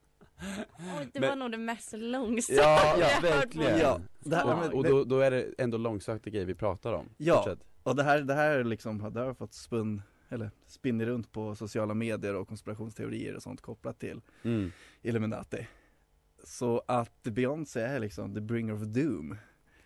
Oj, 0.99 1.09
det 1.13 1.21
Men- 1.21 1.29
var 1.29 1.37
nog 1.37 1.51
det 1.51 1.59
mest 1.59 1.93
långsamma 1.97 2.59
Ja, 2.61 2.97
jag 2.99 3.07
har 3.07 3.13
hört 3.13 3.21
på 3.21 3.27
verkligen. 3.27 3.79
Ja, 3.79 4.01
det 4.21 4.37
här, 4.37 4.47
men- 4.47 4.69
Och, 4.69 4.75
och 4.75 4.85
då, 4.85 5.05
då 5.05 5.21
är 5.21 5.31
det 5.31 5.55
ändå 5.59 5.79
långsökta 5.79 6.31
grejer 6.31 6.47
vi 6.47 6.55
pratar 6.55 6.93
om 6.93 7.09
Ja. 7.17 7.37
Fortsätt. 7.37 7.65
Och 7.83 7.97
det 7.97 8.03
här, 8.03 8.21
det 8.21 8.35
här 8.35 8.65
liksom, 8.65 9.11
det 9.15 9.21
har 9.21 9.35
fått 9.35 9.53
spinn, 9.55 10.03
eller 10.29 10.51
spinner 10.67 11.07
runt 11.07 11.33
på 11.33 11.55
sociala 11.55 11.95
medier 11.95 12.35
och 12.35 12.49
konspirationsteorier 12.49 13.35
och 13.37 13.43
sånt 13.43 13.61
kopplat 13.61 13.99
till 13.99 14.21
Mm. 14.43 14.73
Illuminati. 15.03 15.67
Så 16.45 16.83
att 16.87 17.23
Beyoncé 17.23 17.81
är 17.81 17.99
liksom 18.01 18.35
the 18.35 18.41
bringer 18.41 18.75
of 18.75 18.81
doom. 18.81 19.37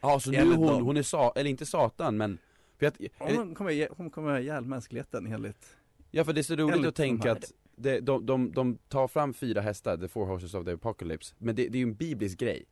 Ja 0.00 0.20
så 0.20 0.30
nu 0.30 0.36
Enligt 0.36 0.56
hon, 0.58 0.66
dem. 0.66 0.82
hon 0.82 0.96
är 0.96 1.02
sa, 1.02 1.32
eller 1.36 1.50
inte 1.50 1.66
satan 1.66 2.16
men 2.16 2.38
för 2.78 2.86
att, 2.86 2.98
Hon 3.18 3.54
kommer, 3.54 3.88
hon 3.96 4.10
kommer 4.10 4.30
ha 4.30 4.40
ihjäl 4.40 4.64
mänskligheten 4.64 5.26
enligt 5.26 5.76
Ja 6.10 6.24
för 6.24 6.32
det 6.32 6.40
är 6.40 6.42
så 6.42 6.56
roligt 6.56 6.86
att 6.86 6.94
tänka 6.94 7.32
att 7.32 7.52
det, 7.76 8.00
de, 8.00 8.26
de, 8.26 8.52
de 8.52 8.76
tar 8.88 9.08
fram 9.08 9.34
fyra 9.34 9.60
hästar, 9.60 9.96
the 9.96 10.08
four 10.08 10.26
horses 10.26 10.54
of 10.54 10.64
the 10.64 10.72
apocalypse, 10.72 11.34
men 11.38 11.54
det, 11.56 11.68
det 11.68 11.78
är 11.78 11.80
ju 11.80 11.86
en 11.88 11.94
biblisk 11.94 12.38
grej 12.38 12.64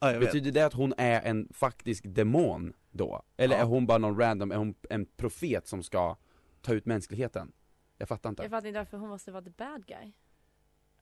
Ja 0.00 0.12
jag 0.12 0.20
vet. 0.20 0.28
Betyder 0.28 0.52
det 0.52 0.66
att 0.66 0.72
hon 0.74 0.94
är 0.96 1.20
en 1.22 1.48
faktisk 1.52 2.04
demon 2.06 2.72
då? 2.90 3.22
Eller 3.36 3.56
Ja. 3.56 3.62
är 3.62 3.66
hon 3.66 3.86
bara 3.86 3.98
någon 3.98 4.18
random, 4.20 4.52
är 4.52 4.56
hon 4.56 4.74
en 4.90 5.06
profet 5.06 5.66
som 5.66 5.82
ska 5.82 6.16
ta 6.60 6.74
ut 6.74 6.86
mänskligheten? 6.86 7.52
Jag 7.98 8.08
fattar 8.08 8.30
inte 8.30 8.42
Jag 8.42 8.50
fattar 8.50 8.68
inte 8.68 8.78
varför 8.78 8.98
hon 8.98 9.08
måste 9.08 9.32
vara 9.32 9.42
the 9.42 9.50
bad 9.50 9.86
guy. 9.86 10.12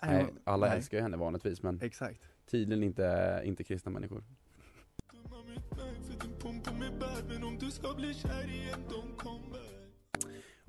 Nej, 0.02 0.24
hon- 0.24 0.38
alla 0.44 0.66
nej. 0.66 0.76
älskar 0.76 0.96
ju 0.96 1.02
henne 1.02 1.16
vanligtvis 1.16 1.62
men 1.62 1.82
Exakt. 1.82 2.20
tydligen 2.46 2.82
inte, 2.84 3.42
inte 3.44 3.64
kristna 3.64 3.90
människor 3.92 4.24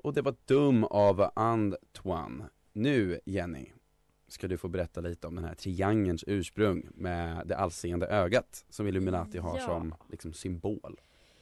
Och 0.02 0.14
det 0.14 0.22
var 0.22 0.34
dum 0.44 0.84
av 0.84 1.30
Antoine 1.36 2.44
Nu 2.72 3.20
Jenny 3.24 3.72
Ska 4.28 4.48
du 4.48 4.58
få 4.58 4.68
berätta 4.68 5.00
lite 5.00 5.26
om 5.26 5.34
den 5.34 5.44
här 5.44 5.54
triangelns 5.54 6.24
ursprung 6.26 6.88
med 6.94 7.46
det 7.46 7.56
allseende 7.56 8.06
ögat 8.06 8.64
Som 8.68 8.86
Illuminati 8.88 9.38
har 9.38 9.58
Ja. 9.58 9.66
som 9.66 9.94
liksom 10.10 10.32
symbol 10.32 11.00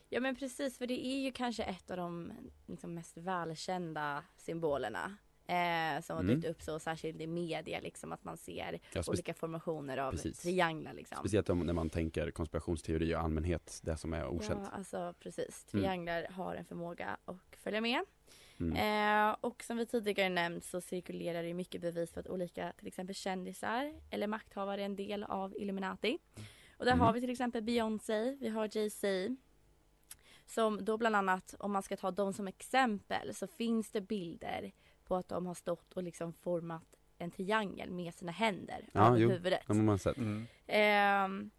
Ja 0.08 0.20
men 0.20 0.36
precis 0.36 0.78
för 0.78 0.86
det 0.86 1.06
är 1.06 1.18
ju 1.24 1.32
kanske 1.32 1.62
ett 1.62 1.90
av 1.90 1.96
de 1.96 2.32
liksom, 2.66 2.94
mest 2.94 3.16
välkända 3.16 4.24
symbolerna. 4.36 5.16
Eh, 5.48 6.00
som 6.02 6.16
har 6.16 6.22
Mm. 6.24 6.40
dykt 6.40 6.46
upp 6.50 6.62
så 6.62 6.78
särskilt 6.78 7.20
i 7.20 7.26
media 7.26 7.80
liksom 7.80 8.12
att 8.12 8.24
man 8.24 8.36
ser 8.36 8.78
ja, 8.92 9.02
olika 9.06 9.34
formationer 9.34 9.98
av 9.98 10.10
Precis. 10.12 10.38
trianglar 10.38 10.92
liksom. 10.92 11.18
Speciellt 11.18 11.50
om, 11.50 11.58
när 11.58 11.72
man 11.72 11.90
tänker 11.90 12.30
konspirationsteori 12.30 13.14
och 13.14 13.20
allmänhet, 13.20 13.80
det 13.82 13.96
som 13.96 14.12
är 14.14 14.26
okänt 14.26 14.60
Ja 14.64 14.76
alltså 14.78 15.14
precis. 15.20 15.66
Mm. 15.72 15.82
Trianglar 15.82 16.26
har 16.30 16.54
en 16.54 16.64
förmåga 16.64 17.16
att 17.24 17.36
följa 17.56 17.80
med. 17.80 18.00
mm. 18.60 18.76
Eh, 19.30 19.36
och 19.40 19.62
som 19.62 19.76
vi 19.76 19.86
tidigare 19.86 20.28
nämnt 20.28 20.64
så 20.64 20.80
cirkulerar 20.80 21.42
det 21.42 21.54
mycket 21.54 21.80
bevis 21.80 22.12
för 22.12 22.20
att 22.20 22.28
olika 22.28 22.72
till 22.78 22.86
exempel 22.86 23.14
kändisar 23.14 23.94
eller 24.10 24.26
makthavare 24.26 24.80
är 24.80 24.84
en 24.84 24.96
del 24.96 25.24
av 25.24 25.56
Illuminati. 25.56 26.18
Och 26.78 26.84
där 26.84 26.92
Mm. 26.92 27.00
har 27.06 27.12
vi 27.12 27.20
till 27.20 27.30
exempel 27.30 27.62
Beyoncé, 27.62 28.36
vi 28.40 28.48
har 28.48 28.68
Jay-Z. 28.76 29.36
Som 30.46 30.84
då 30.84 30.96
bland 30.98 31.16
annat, 31.16 31.54
om 31.58 31.72
man 31.72 31.82
ska 31.82 31.96
ta 31.96 32.10
dem 32.10 32.32
som 32.32 32.48
exempel, 32.48 33.34
så 33.34 33.46
finns 33.46 33.90
det 33.90 34.00
bilder 34.00 34.72
på 35.08 35.16
att 35.16 35.28
de 35.28 35.46
har 35.46 35.54
stått 35.54 35.92
och 35.92 36.02
liksom 36.02 36.32
format 36.32 36.84
en 37.18 37.30
triangel 37.30 37.90
med 37.90 38.14
sina 38.14 38.32
händer 38.32 38.88
Ja, 38.92 39.06
över 39.08 39.18
jo. 39.18 39.28
huvudet. 39.30 39.60
Det 39.66 39.72
har 39.74 39.82
man 39.82 39.98
sett 39.98 40.16
Mm. 40.16 40.46
Ehm, 40.66 41.50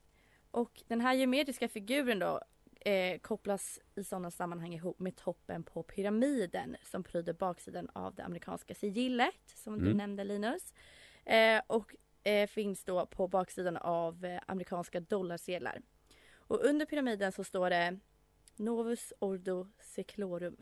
och 0.52 0.84
den 0.88 1.02
här 1.02 1.14
geometriska 1.14 1.68
figuren 1.70 2.20
då 2.20 2.42
eh, 2.86 3.20
kopplas 3.20 3.80
i 3.96 4.04
sådana 4.04 4.32
sammanhang 4.32 4.74
ihop 4.74 5.00
med 5.00 5.16
toppen 5.16 5.64
på 5.64 5.84
pyramiden 5.84 6.76
som 6.84 7.04
pryder 7.04 7.34
baksidan 7.34 7.90
av 7.94 8.16
det 8.16 8.24
amerikanska 8.24 8.76
sigillet 8.76 9.36
som 9.56 9.78
du 9.80 9.86
Mm. 9.86 9.98
nämnde 9.98 10.24
Linus. 10.24 10.74
Eh, 11.26 11.62
och 11.68 11.96
eh, 12.24 12.48
finns 12.48 12.84
då 12.84 13.06
på 13.06 13.28
baksidan 13.28 13.78
av 13.78 14.26
eh, 14.26 14.42
amerikanska 14.48 15.00
dollarsedlar. 15.00 15.82
Och 16.34 16.66
under 16.66 16.86
pyramiden 16.86 17.32
så 17.32 17.44
står 17.44 17.70
det 17.70 18.00
Novus 18.56 19.14
Ordo 19.20 19.68
Seclorum. 19.80 20.58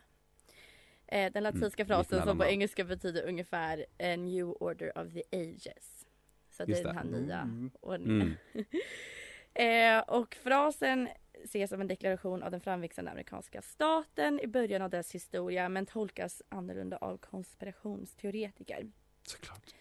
Eh, 1.08 1.32
den 1.32 1.44
latinska 1.44 1.84
Mm, 1.84 1.88
frasen 1.88 2.24
som 2.24 2.38
på 2.38 2.46
engelska 2.46 2.84
betyder 2.84 3.28
ungefär 3.28 3.86
A 4.00 4.16
New 4.16 4.48
Order 4.60 4.98
of 4.98 5.14
the 5.14 5.24
Ages. 5.32 6.06
Så 6.50 6.66
det 6.66 6.80
är 6.80 6.84
den 6.84 6.96
det. 6.96 7.00
här 7.00 7.04
nya 7.06 7.40
Mm. 7.42 7.72
ordningen. 7.82 8.38
eh, 9.54 10.00
och 10.00 10.36
frasen 10.36 11.10
ses 11.44 11.70
som 11.70 11.82
en 11.82 11.88
deklaration 11.88 12.44
av 12.44 12.52
den 12.52 12.62
framväxande 12.62 13.12
amerikanska 13.12 13.62
staten 13.62 14.40
i 14.40 14.48
början 14.48 14.82
av 14.82 14.90
dess 14.90 15.12
historia 15.16 15.70
men 15.70 15.86
tolkas 15.86 16.42
annorlunda 16.50 16.98
av 16.98 17.18
konspirationsteoretiker. 17.18 18.92
Såklart 19.24 19.74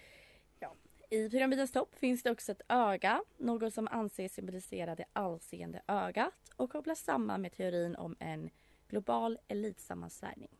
I 1.10 1.30
pyramidens 1.30 1.72
topp 1.72 1.94
finns 1.94 2.22
det 2.22 2.30
också 2.30 2.52
ett 2.52 2.60
öga, 2.68 3.22
något 3.36 3.74
som 3.74 3.88
anses 3.88 4.34
symbolisera 4.34 4.94
det 4.94 5.04
allseende 5.12 5.82
ögat 5.88 6.52
och 6.56 6.70
kopplas 6.72 7.00
samman 7.00 7.42
med 7.42 7.52
teorin 7.52 7.96
om 7.96 8.16
en 8.20 8.50
global 8.88 9.38
elitsammansvärjning. 9.48 10.50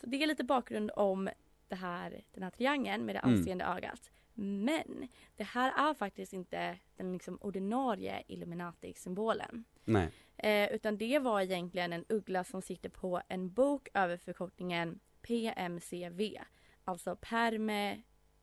Så 0.00 0.06
det 0.06 0.22
är 0.22 0.26
lite 0.26 0.44
bakgrund 0.44 0.90
om 0.96 1.28
det 1.68 1.74
här, 1.74 2.24
den 2.32 2.42
här 2.42 2.50
triangeln 2.50 3.04
med 3.06 3.14
det 3.14 3.18
Mm. 3.18 3.34
allseende 3.38 3.64
ögat. 3.64 4.10
Men 4.36 5.08
det 5.36 5.44
här 5.44 5.90
är 5.90 5.94
faktiskt 5.94 6.32
inte 6.32 6.78
den 6.96 7.12
liksom 7.12 7.38
ordinarie 7.40 8.22
Illuminati-symbolen. 8.28 9.64
Eh, 10.36 10.72
utan 10.72 10.96
det 10.98 11.18
var 11.18 11.40
egentligen 11.40 11.92
en 11.92 12.04
uggla 12.08 12.44
som 12.44 12.62
sitter 12.62 12.88
på 12.88 13.20
en 13.28 13.52
bok 13.52 13.88
över 13.94 14.16
förkortningen 14.16 15.00
PMCV. 15.22 16.38
Alltså 16.84 17.16
Perme 17.20 18.02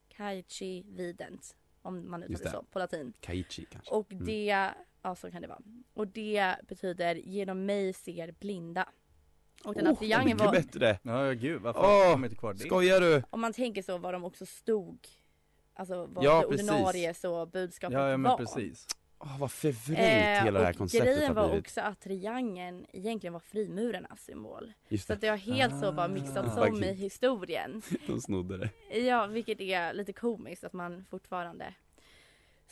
Caici 0.09 0.83
Vident. 0.87 1.55
Om 1.81 2.09
man 2.11 2.23
uttalar 2.23 2.43
det 2.43 2.49
så 2.51 2.63
på 2.63 2.79
latin. 2.79 3.13
Kaichi 3.19 3.65
kanske 3.65 3.91
Och 3.95 4.11
Mm. 4.11 4.25
det, 4.25 4.71
ja 5.01 5.15
så 5.15 5.31
kan 5.31 5.41
det 5.41 5.47
vara. 5.47 5.61
Och 5.93 6.07
det 6.07 6.55
betyder 6.67 7.15
genom 7.15 7.65
mig 7.65 7.93
ser 7.93 8.31
blinda. 8.31 8.89
Och 9.63 9.73
den 9.73 9.85
här 9.85 9.93
Oh, 9.93 9.97
triangeln 9.99 10.25
mycket 10.37 10.39
var, 10.47 10.55
Ja 10.55 10.61
bättre! 10.61 11.35
gud, 11.35 11.61
varför 11.61 11.79
Åh, 11.79 12.11
kommer 12.13 12.27
inte 12.27 12.35
kvar 12.37 12.53
det? 12.53 12.59
Skojar 12.59 13.01
du? 13.01 13.23
om 13.29 13.41
man 13.41 13.53
tänker 13.53 13.81
så 13.81 13.97
vad 13.97 14.13
de 14.13 14.23
också 14.23 14.45
stod, 14.45 15.07
alltså 15.73 16.05
vad 16.05 16.23
Ja, 16.23 16.41
det 16.41 16.47
precis. 16.47 16.69
ordinarie 16.69 17.13
så 17.13 17.45
budskapet 17.45 17.93
Ja, 17.97 18.09
ja 18.09 18.17
men 18.17 18.31
var. 18.31 18.37
precis. 18.37 18.87
Åh 19.23 19.39
vad 19.39 19.51
förvrängt 19.51 19.99
Eh, 19.99 20.43
hela 20.43 20.59
det 20.59 20.65
här 20.65 20.73
konceptet 20.73 21.07
grejen 21.15 21.27
har 21.27 21.33
var 21.43 21.47
blivit 21.49 21.65
också 21.65 21.81
att 21.81 22.01
triangeln 22.01 22.85
egentligen 22.93 23.33
var 23.33 23.39
frimurarnas 23.39 24.21
symbol. 24.23 24.73
Just 24.89 25.07
Så 25.07 25.13
det, 25.13 25.15
att 25.15 25.21
det 25.21 25.27
har 25.27 25.37
helt 25.37 25.79
så 25.79 25.91
bara 25.91 26.07
mixats 26.07 26.57
Ah. 26.57 26.67
om 26.67 26.83
i 26.83 26.93
historien. 26.93 27.81
de 28.07 28.21
snodde 28.21 28.57
det 28.89 28.99
Ja, 28.99 29.25
vilket 29.25 29.61
är 29.61 29.93
lite 29.93 30.13
komiskt 30.13 30.63
att 30.63 30.73
man 30.73 31.05
fortfarande 31.09 31.73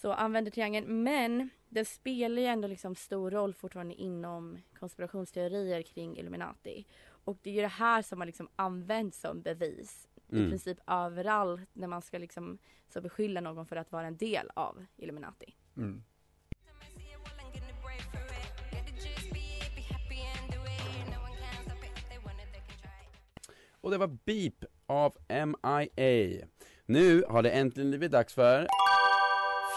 så 0.01 0.13
använder 0.13 0.51
triangeln. 0.51 1.03
Men 1.03 1.49
den 1.69 1.85
spelar 1.85 2.41
ju 2.41 2.47
ändå 2.47 2.67
liksom 2.67 2.95
stor 2.95 3.31
roll 3.31 3.53
fortfarande 3.53 3.93
inom 3.93 4.57
konspirationsteorier 4.79 5.81
kring 5.81 6.17
Illuminati. 6.17 6.85
Och 7.25 7.37
det 7.41 7.49
är 7.49 7.53
ju 7.53 7.61
det 7.61 7.67
här 7.67 8.01
som 8.01 8.19
har 8.21 8.25
liksom 8.25 8.49
använts 8.55 9.19
som 9.21 9.41
bevis 9.41 10.07
i 10.27 10.35
Mm. 10.35 10.49
princip 10.49 10.77
överallt 10.87 11.69
när 11.73 11.87
man 11.87 12.01
ska 12.01 12.17
liksom 12.17 12.57
så 12.93 13.01
beskylla 13.01 13.41
någon 13.41 13.65
för 13.65 13.75
att 13.75 13.91
vara 13.91 14.07
en 14.07 14.17
del 14.17 14.49
av 14.53 14.85
Illuminati. 14.97 15.55
Mm. 15.77 16.03
Och 23.81 23.91
det 23.91 23.97
var 23.97 24.07
Beep 24.07 24.63
av 24.85 25.17
MIA 25.29 26.47
Nu 26.85 27.23
har 27.29 27.43
det 27.43 27.49
äntligen 27.51 27.89
blivit 27.89 28.11
dags 28.11 28.33
för 28.33 28.67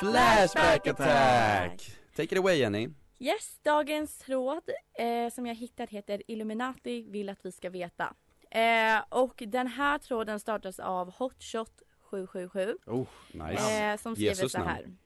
Flashback 0.02 0.86
Attack! 0.86 1.90
Take 2.16 2.34
it 2.34 2.38
away 2.38 2.56
Jenny 2.58 2.88
Yes, 3.18 3.58
dagens 3.62 4.18
tråd 4.18 4.62
eh, 4.98 5.30
som 5.32 5.46
jag 5.46 5.54
hittat 5.54 5.90
heter 5.90 6.22
Illuminati 6.28 7.02
vill 7.02 7.28
att 7.28 7.38
vi 7.46 7.52
ska 7.52 7.70
veta. 7.70 8.14
Eh, 8.50 9.02
och 9.08 9.42
den 9.46 9.66
här 9.66 9.98
tråden 9.98 10.40
startas 10.40 10.80
av 10.80 11.12
Hotshot 11.12 11.82
777 12.00 12.78
Oh, 12.86 13.06
nice. 13.32 13.82
eh, 13.82 13.96
som 13.96 14.14
skriver 14.14 14.30
Jesus 14.30 14.52
så 14.52 14.58
här. 14.58 14.96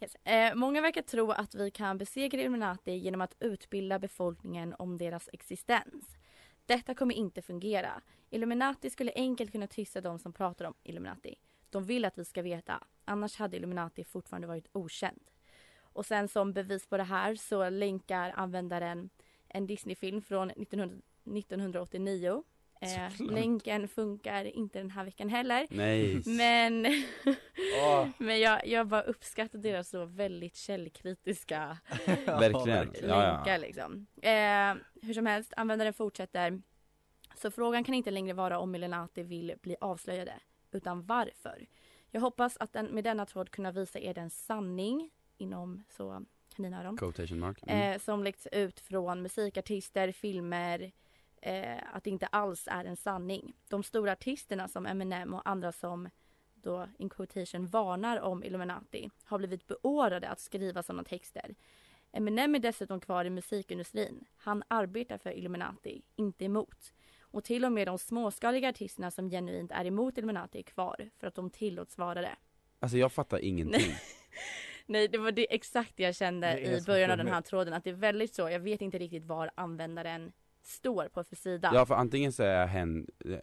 Yes. 0.00 0.14
Eh, 0.14 0.54
många 0.54 0.80
verkar 0.80 1.02
tro 1.02 1.30
att 1.30 1.54
vi 1.54 1.70
kan 1.70 1.98
besegra 1.98 2.40
Illuminati 2.40 2.92
genom 2.92 3.20
att 3.20 3.36
utbilda 3.40 3.98
befolkningen 3.98 4.74
om 4.78 4.98
deras 4.98 5.28
existens. 5.32 6.04
Detta 6.66 6.94
kommer 6.94 7.14
inte 7.14 7.42
fungera. 7.42 8.02
Illuminati 8.30 8.90
skulle 8.90 9.12
enkelt 9.14 9.52
kunna 9.52 9.66
tysta 9.66 10.00
de 10.00 10.18
som 10.18 10.32
pratar 10.32 10.64
om 10.64 10.74
Illuminati. 10.82 11.34
De 11.70 11.84
vill 11.84 12.04
att 12.04 12.18
vi 12.18 12.24
ska 12.24 12.42
veta, 12.42 12.84
annars 13.04 13.36
hade 13.36 13.56
Illuminati 13.56 14.04
fortfarande 14.04 14.48
varit 14.48 14.68
okänd. 14.72 15.20
Och 15.80 16.06
sen 16.06 16.28
som 16.28 16.52
bevis 16.52 16.86
på 16.86 16.96
det 16.96 17.02
här 17.02 17.34
så 17.34 17.68
länkar 17.68 18.32
användaren 18.36 19.10
en 19.48 19.66
Disney-film 19.66 20.22
från 20.22 20.50
1900, 20.50 21.02
1989. 21.24 22.44
Eh, 22.82 23.32
länken 23.32 23.88
funkar 23.88 24.44
inte 24.44 24.78
den 24.78 24.90
här 24.90 25.04
veckan 25.04 25.28
heller. 25.28 25.66
Nej. 25.70 26.22
Men, 26.26 26.86
Åh. 27.82 28.08
men 28.18 28.40
jag, 28.40 28.66
jag 28.66 28.86
bara 28.86 29.02
uppskattar 29.02 29.58
deras 29.58 29.88
så 29.88 30.04
väldigt 30.04 30.56
källkritiska 30.56 31.78
Verkligen. 32.26 32.94
Ja, 33.02 33.36
länkar 33.36 33.52
ja. 33.52 33.58
liksom. 33.58 34.06
Eh, 34.22 35.06
hur 35.06 35.14
som 35.14 35.26
helst, 35.26 35.52
användaren 35.56 35.92
fortsätter. 35.92 36.62
Så 37.34 37.50
frågan 37.50 37.84
kan 37.84 37.94
inte 37.94 38.10
längre 38.10 38.34
vara 38.34 38.58
om 38.58 38.74
Illuminati 38.74 39.22
vill 39.22 39.54
bli 39.62 39.76
avslöjade, 39.80 40.32
utan 40.74 41.02
varför. 41.02 41.66
Jag 42.10 42.20
hoppas 42.20 42.56
att 42.56 42.72
den, 42.72 42.86
med 42.86 43.04
denna 43.04 43.26
tråd 43.26 43.50
kunna 43.50 43.72
visa 43.72 43.98
er 43.98 44.14
den 44.14 44.30
sanning 44.30 45.10
inom 45.38 45.82
så 45.90 46.24
kaninöron. 46.56 46.96
Quotation 46.96 47.38
mark. 47.38 47.62
Mm. 47.62 47.92
Eh, 47.92 47.98
som 47.98 48.24
läckts 48.24 48.46
ut 48.52 48.80
från 48.80 49.22
musikartister, 49.22 50.12
filmer, 50.12 50.92
eh, 51.42 51.78
att 51.92 52.04
det 52.04 52.10
inte 52.10 52.26
alls 52.26 52.68
är 52.70 52.84
en 52.84 52.96
sanning. 52.96 53.52
De 53.68 53.82
stora 53.82 54.12
artisterna 54.12 54.68
som 54.68 54.86
Eminem 54.86 55.34
och 55.34 55.48
andra 55.48 55.72
som 55.72 56.08
då 56.54 56.88
in 56.98 57.08
quotation 57.08 57.66
varnar 57.66 58.20
om 58.20 58.44
Illuminati 58.44 59.10
har 59.24 59.38
blivit 59.38 59.66
beordrade 59.66 60.28
att 60.28 60.40
skriva 60.40 60.82
sådana 60.82 61.04
texter. 61.04 61.54
Eminem 62.12 62.54
är 62.54 62.58
dessutom 62.58 63.00
kvar 63.00 63.24
i 63.24 63.30
musikindustrin. 63.30 64.24
Han 64.36 64.62
arbetar 64.68 65.18
för 65.18 65.30
Illuminati, 65.30 66.02
inte 66.16 66.44
emot. 66.44 66.92
Och 67.30 67.44
till 67.44 67.64
och 67.64 67.72
med 67.72 67.86
de 67.86 67.98
småskaliga 67.98 68.68
artisterna 68.68 69.10
som 69.10 69.30
genuint 69.30 69.72
är 69.72 69.84
emot 69.84 70.18
Illuminati 70.18 70.58
är 70.58 70.62
kvar 70.62 71.10
för 71.18 71.26
att 71.26 71.34
de 71.34 71.50
tillåts 71.50 71.98
vara 71.98 72.20
det. 72.20 72.36
Alltså 72.80 72.98
jag 72.98 73.12
fattar 73.12 73.38
ingenting. 73.38 73.94
Nej, 74.86 75.08
det 75.08 75.18
var 75.18 75.32
det 75.32 75.54
exakt 75.54 75.96
det 75.96 76.02
jag 76.02 76.14
kände 76.14 76.46
Det 76.46 76.78
i 76.78 76.82
början 76.86 77.10
av 77.10 77.16
den 77.16 77.28
här 77.28 77.40
tråden. 77.40 77.74
Att 77.74 77.84
det 77.84 77.90
är 77.90 77.94
väldigt 77.94 78.34
så. 78.34 78.50
Jag 78.50 78.60
vet 78.60 78.80
inte 78.80 78.98
riktigt 78.98 79.24
var 79.24 79.50
användaren 79.54 80.32
står 80.62 81.08
på 81.08 81.24
för 81.24 81.36
sida. 81.36 81.70
Ja 81.74 81.86
för 81.86 81.94
antingen 81.94 82.32
så 82.32 82.42
är 82.42 82.66
hen 82.66 83.06
eh, 83.24 83.38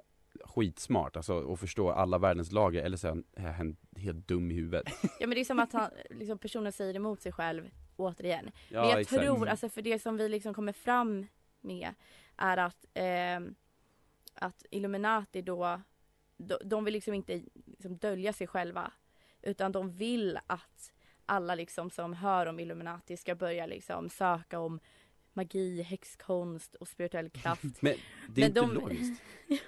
skitsmart, 0.45 1.15
alltså 1.15 1.33
och 1.33 1.59
förstår 1.59 1.93
alla 1.93 2.17
världens 2.17 2.51
lager, 2.51 2.83
eller 2.83 2.97
så 2.97 3.23
är 3.33 3.51
hen 3.51 3.77
helt 3.95 4.27
dum 4.27 4.51
i 4.51 4.53
huvudet. 4.53 4.87
Ja 5.19 5.27
men 5.27 5.29
det 5.29 5.39
är 5.39 5.45
som 5.45 5.59
att 5.59 5.73
han, 5.73 5.89
liksom, 6.09 6.37
personen 6.37 6.71
säger 6.71 6.95
emot 6.95 7.21
sig 7.21 7.31
själv 7.31 7.69
återigen. 7.95 8.51
Ja, 8.69 8.81
men 8.81 8.89
jag 8.89 8.99
exakt. 9.01 9.23
tror, 9.23 9.47
alltså 9.47 9.69
för 9.69 9.81
det 9.81 9.99
som 9.99 10.17
vi 10.17 10.29
liksom 10.29 10.53
kommer 10.53 10.73
fram 10.73 11.27
med 11.61 11.93
är 12.37 12.57
att, 12.57 12.85
ehm, 12.93 13.55
att 14.41 14.65
Illuminati 14.71 15.41
då, 15.41 15.81
de, 16.37 16.57
de 16.63 16.83
vill 16.85 16.93
liksom 16.93 17.13
inte 17.13 17.41
liksom 17.65 17.97
dölja 17.97 18.33
sig 18.33 18.47
själva. 18.47 18.91
Utan 19.41 19.71
de 19.71 19.91
vill 19.91 20.39
att 20.47 20.93
alla 21.25 21.55
liksom 21.55 21.89
som 21.89 22.13
hör 22.13 22.45
om 22.45 22.59
Illuminati 22.59 23.17
ska 23.17 23.35
börja 23.35 23.65
liksom 23.65 24.09
söka 24.09 24.59
om 24.59 24.79
magi, 25.33 25.81
häxkonst 25.81 26.75
och 26.75 26.87
spirituell 26.87 27.29
kraft. 27.29 27.63
Men 27.81 27.93
det 28.29 28.41
är 28.43 28.49
Men 28.49 28.57
inte 28.57 28.59
de- 28.61 28.73
logiskt. 28.73 29.21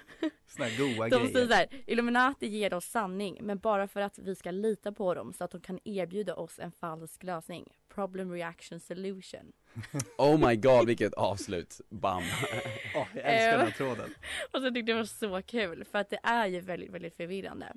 Här 0.58 0.78
goa 0.96 1.08
De 1.08 1.16
säger 1.16 1.32
grejer. 1.32 1.46
såhär, 1.48 1.68
Illuminati 1.86 2.46
ger 2.46 2.74
oss 2.74 2.84
sanning 2.86 3.38
men 3.42 3.58
bara 3.58 3.88
för 3.88 4.00
att 4.00 4.18
vi 4.18 4.34
ska 4.34 4.50
lita 4.50 4.92
på 4.92 5.14
dem 5.14 5.32
så 5.32 5.44
att 5.44 5.50
de 5.50 5.60
kan 5.60 5.78
erbjuda 5.84 6.34
oss 6.34 6.58
en 6.58 6.72
falsk 6.72 7.22
lösning. 7.22 7.68
Problem 8.00 8.32
reaction 8.32 8.80
solution. 8.80 9.52
Oh 10.18 10.48
my 10.48 10.56
god 10.56 10.86
vilket 10.86 11.14
avslut, 11.14 11.80
bam. 11.88 12.22
Åh, 12.94 13.06
jag 13.14 13.24
älskar 13.24 13.58
den 13.58 13.66
här 13.66 13.70
tråden. 13.72 14.14
Och 14.52 14.60
så 14.62 14.70
tyckte 14.70 14.78
jag 14.78 14.86
det 14.86 14.94
var 14.94 15.04
så 15.04 15.42
kul 15.42 15.84
för 15.84 15.98
att 15.98 16.10
det 16.10 16.18
är 16.22 16.46
ju 16.46 16.60
väldigt, 16.60 16.90
väldigt 16.90 17.16
förvirrande. 17.16 17.72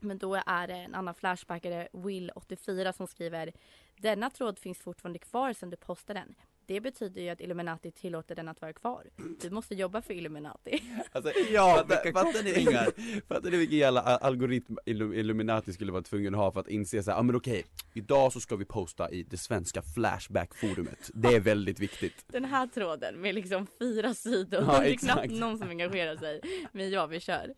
Men 0.00 0.18
då 0.18 0.34
är 0.46 0.66
det 0.66 0.74
en 0.74 0.94
annan 0.94 1.14
flashbackare, 1.14 1.88
Will84 1.92 2.92
som 2.92 3.06
skriver 3.06 3.52
Denna 3.96 4.30
tråd 4.30 4.58
finns 4.58 4.78
fortfarande 4.78 5.18
kvar 5.18 5.52
sedan 5.52 5.70
du 5.70 5.76
postade 5.76 6.20
den. 6.20 6.34
Det 6.68 6.80
betyder 6.80 7.22
ju 7.22 7.28
att 7.28 7.40
Illuminati 7.40 7.90
tillåter 7.90 8.34
den 8.34 8.48
att 8.48 8.60
vara 8.60 8.72
kvar. 8.72 9.04
Du 9.40 9.50
måste 9.50 9.74
jobba 9.74 10.02
för 10.02 10.14
Illuminati. 10.14 10.82
Alltså, 11.12 11.32
Ja, 11.50 11.76
fattar, 11.88 12.42
ni, 12.44 12.50
kopplingar. 12.54 12.88
fattar 13.28 13.50
ni 13.50 13.56
vilken 13.56 13.78
jävla 13.78 14.00
algoritm 14.00 14.76
Illu- 14.86 15.14
Illuminati 15.14 15.72
skulle 15.72 15.92
vara 15.92 16.02
tvungen 16.02 16.34
att 16.34 16.40
ha 16.40 16.52
för 16.52 16.60
att 16.60 16.68
inse 16.68 17.02
såhär, 17.02 17.16
ja 17.16 17.20
ah, 17.20 17.22
men 17.22 17.36
okej, 17.36 17.64
idag 17.94 18.32
så 18.32 18.40
ska 18.40 18.56
vi 18.56 18.64
posta 18.64 19.10
i 19.10 19.22
det 19.22 19.36
svenska 19.36 19.82
Flashback-forumet, 19.82 21.10
det 21.14 21.28
är 21.28 21.40
väldigt 21.40 21.80
viktigt 21.80 22.24
Den 22.26 22.44
här 22.44 22.66
tråden 22.66 23.20
med 23.20 23.34
liksom 23.34 23.66
fyra 23.78 24.14
sidor. 24.14 24.64
Ja, 24.68 24.80
det 24.80 24.90
är 24.90 24.96
knappt 24.96 25.30
någon 25.32 25.58
som 25.58 25.68
engagerar 25.68 26.16
sig. 26.16 26.40
Men 26.72 26.90
ja, 26.90 27.06
vi 27.06 27.20
kör. 27.20 27.54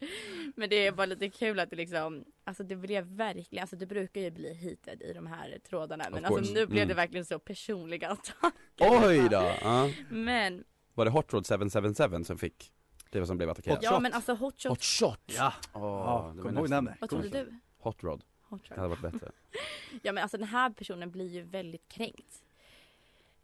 Men 0.57 0.68
det 0.68 0.87
är 0.87 0.92
bara 0.92 1.07
lite 1.07 1.29
kul 1.31 1.59
att 1.61 1.71
det 1.71 1.77
liksom, 1.77 2.25
alltså 2.49 2.63
det 2.65 2.77
blev 2.77 3.05
verkligen, 3.05 3.63
alltså 3.63 3.77
det 3.77 3.87
brukar 3.87 4.21
ju 4.21 4.31
bli 4.31 4.55
heated 4.55 5.03
i 5.03 5.13
de 5.13 5.27
här 5.27 5.59
trådarna. 5.69 6.05
Men 6.11 6.25
alltså 6.25 6.53
nu 6.55 6.67
blev 6.67 6.77
Mm. 6.79 6.89
det 6.89 6.95
verkligen 6.95 7.25
så 7.25 7.39
personliga 7.39 8.09
attacker. 8.09 8.53
Oj 8.81 9.29
då! 9.31 9.53
Ja. 9.63 9.91
Men, 10.11 10.65
Var 10.95 11.05
det 11.05 11.11
Hot 11.11 11.33
Rod 11.33 11.47
777 11.47 12.25
som 12.25 12.39
fick, 12.39 12.73
det 13.11 13.27
som 13.27 13.37
blev 13.37 13.51
attackerat? 13.51 13.83
ja 13.83 14.01
men 14.01 14.13
alltså 14.13 14.35
hot 14.35 14.61
shot, 14.63 14.71
Hot 14.71 14.83
Shot! 14.83 15.21
Ja, 15.27 15.53
Åh, 15.73 15.83
ja 15.83 16.33
det 16.37 16.43
var 16.43 16.49
kom 16.51 16.59
ihåg 16.59 16.69
namnet. 16.71 16.95
vad 17.01 17.11
trodde 17.11 17.29
du? 17.29 17.55
Hot 17.79 18.03
Rod, 18.03 18.25
Hot 18.43 18.63
det 18.63 18.69
shot. 18.69 18.77
hade 18.77 18.89
varit 18.89 19.03
bättre 19.13 19.31
Ja 20.03 20.13
men 20.13 20.23
alltså 20.23 20.39
den 20.39 20.49
här 20.49 20.71
personen 20.71 21.11
blir 21.11 21.27
ju 21.29 21.43
väldigt 21.43 21.89
kränkt. 21.89 22.43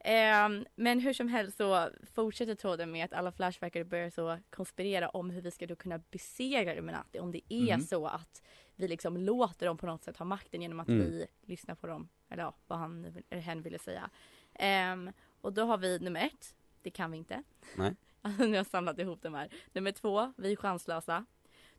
Ehm, 0.06 0.64
men 0.76 1.00
hur 1.00 1.12
som 1.12 1.28
helst 1.28 1.56
så 1.56 1.88
fortsätter 2.14 2.54
tråden 2.54 2.92
med 2.92 3.04
att 3.04 3.12
alla 3.12 3.32
flashbackare 3.32 3.84
börjar 3.84 4.10
så 4.10 4.38
konspirera 4.50 5.08
om 5.08 5.30
hur 5.30 5.40
vi 5.42 5.50
ska 5.50 5.66
då 5.66 5.76
kunna 5.76 5.98
besegra 6.10 6.72
Illuminati. 6.72 7.18
Om 7.20 7.32
det 7.32 7.40
är 7.48 7.76
Mhm. 7.76 7.80
så 7.86 8.06
att 8.06 8.42
vi 8.76 8.88
liksom 8.88 9.16
låter 9.16 9.66
dem 9.66 9.76
på 9.76 9.86
något 9.86 10.04
sätt 10.04 10.16
ha 10.16 10.24
makten 10.24 10.62
genom 10.62 10.80
att 10.80 10.88
Mm. 10.88 11.00
vi 11.00 11.26
lyssnar 11.46 11.74
på 11.74 11.86
dem. 11.86 12.08
Eller 12.30 12.42
ja, 12.42 12.54
vad 12.66 12.78
han 12.78 13.22
eller 13.30 13.42
hen 13.42 13.62
ville 13.62 13.78
säga. 13.78 14.10
Ehm, 14.54 15.10
och 15.40 15.52
då 15.52 15.64
har 15.64 15.78
vi 15.78 15.98
nummer 15.98 16.20
ett, 16.20 16.54
det 16.82 16.90
kan 16.90 17.10
vi 17.10 17.16
inte. 17.18 17.42
Nej. 17.76 17.94
Alltså 18.22 18.42
nu 18.42 18.48
har 18.48 18.56
jag 18.56 18.66
samlat 18.66 18.98
ihop 18.98 19.22
de 19.22 19.34
här. 19.34 19.48
Nummer 19.72 19.92
två, 19.92 20.32
vi 20.36 20.52
är 20.52 20.56
chanslösa. 20.56 21.24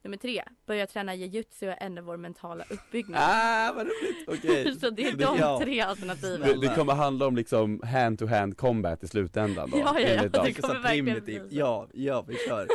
Nummer 0.01 0.17
tre, 0.17 0.43
börja 0.65 0.87
träna 0.87 1.15
jujutsu 1.15 1.67
och 1.69 1.75
ändra 1.81 2.01
vår 2.01 2.17
mentala 2.17 2.63
uppbyggnad. 2.69 3.21
Ah 3.23 3.73
vad 3.75 3.85
roligt, 3.87 4.27
okej 4.27 4.75
Så 4.79 4.89
det 4.89 5.03
är 5.07 5.15
de 5.17 5.37
ja. 5.39 5.59
tre 5.63 5.81
alternativen. 5.81 6.47
det, 6.59 6.67
det 6.67 6.75
kommer 6.75 6.93
handla 6.93 7.27
om 7.27 7.35
liksom 7.35 7.81
hand 7.83 8.19
to 8.19 8.25
hand 8.25 8.57
combat 8.57 9.03
i 9.03 9.07
slutändan 9.07 9.69
då, 9.69 9.77
Ja, 9.79 9.99
ja, 9.99 10.09
ja. 10.09 10.43
Det 10.43 10.53
kommer 10.53 10.79
verkligen 10.79 11.23
bli 11.23 11.39
så. 11.39 11.45
Ja, 11.49 11.87
ja 11.93 12.21
vi 12.27 12.35
kör. 12.47 12.67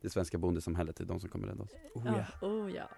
Det 0.00 0.10
svenska 0.10 0.38
bondesamhället 0.38 1.00
är 1.00 1.04
de 1.04 1.20
som 1.20 1.28
kommer 1.28 1.48
rädda 1.48 1.62
oss 1.62 1.74
Oh, 1.94 2.02
Ja, 2.06 2.24
ja. 2.40 2.48
oh 2.48 2.72
ja. 2.74 2.88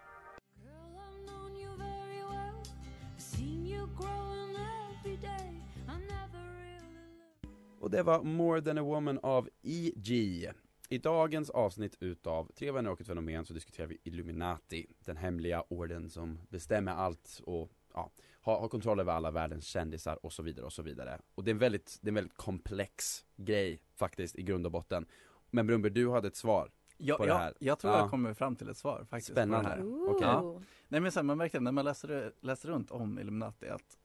Och 7.81 7.91
det 7.91 8.03
var 8.03 8.23
More 8.23 8.62
than 8.62 8.79
a 8.79 8.83
woman 8.83 9.19
av 9.23 9.49
E.G. 9.62 10.51
I 10.88 10.99
dagens 10.99 11.51
avsnitt 11.51 11.97
utav 12.01 12.51
Tre 12.55 12.71
vänner 12.71 12.91
och 12.91 13.01
ett 13.01 13.07
fenomen 13.07 13.45
så 13.45 13.55
diskuterar 13.55 13.87
vi 13.87 13.99
Illuminati, 14.05 14.87
den 15.05 15.17
hemliga 15.17 15.65
orden 15.69 16.11
som 16.11 16.38
bestämmer 16.49 16.93
allt 16.93 17.41
och 17.47 17.71
ja, 17.95 18.12
har, 18.41 18.61
har 18.61 18.69
kontroll 18.69 19.01
över 19.01 19.12
alla 19.12 19.31
världens 19.31 19.65
kändisar 19.65 20.27
och 20.27 20.33
så 20.33 20.43
vidare 20.43 20.67
och 20.67 20.73
så 20.73 20.83
vidare. 20.83 21.21
Och 21.35 21.45
det 21.45 21.51
är 21.51 21.53
en 21.53 21.59
väldigt, 21.59 21.99
det 22.01 22.07
är 22.07 22.11
en 22.11 22.15
väldigt 22.15 22.37
komplex 22.37 23.25
grej 23.37 23.81
faktiskt 23.95 24.37
i 24.37 24.43
grund 24.43 24.67
och 24.67 24.73
botten. 24.73 25.07
Men 25.51 25.67
Brumber, 25.67 25.91
du 25.91 26.11
hade 26.11 26.29
ett 26.29 26.37
svar. 26.37 26.71
Ja, 27.05 27.17
På 27.17 27.23
det 27.25 27.29
ja, 27.29 27.37
här. 27.38 27.55
jag 27.59 27.79
tror 27.79 27.93
Ja. 27.93 27.99
jag 27.99 28.11
kommer 28.11 28.35
fram 28.35 28.57
till 28.57 28.69
ett 28.69 28.77
svar 28.77 29.05
faktiskt. 29.11 29.29
på 29.29 29.33
Spännande. 29.35 29.83
Ooh. 29.83 30.11
Okej. 30.11 30.67
Nej 30.88 31.01
men 31.01 31.12
så 31.12 31.19
här, 31.19 31.25
man 31.25 31.38
märker 31.38 31.61
när 31.61 31.73
man 31.73 31.85
läser, 31.85 32.33
läser 32.41 32.69
runt 32.69 32.91
om 32.91 33.19
Illuminati 33.19 33.69
att 33.69 33.99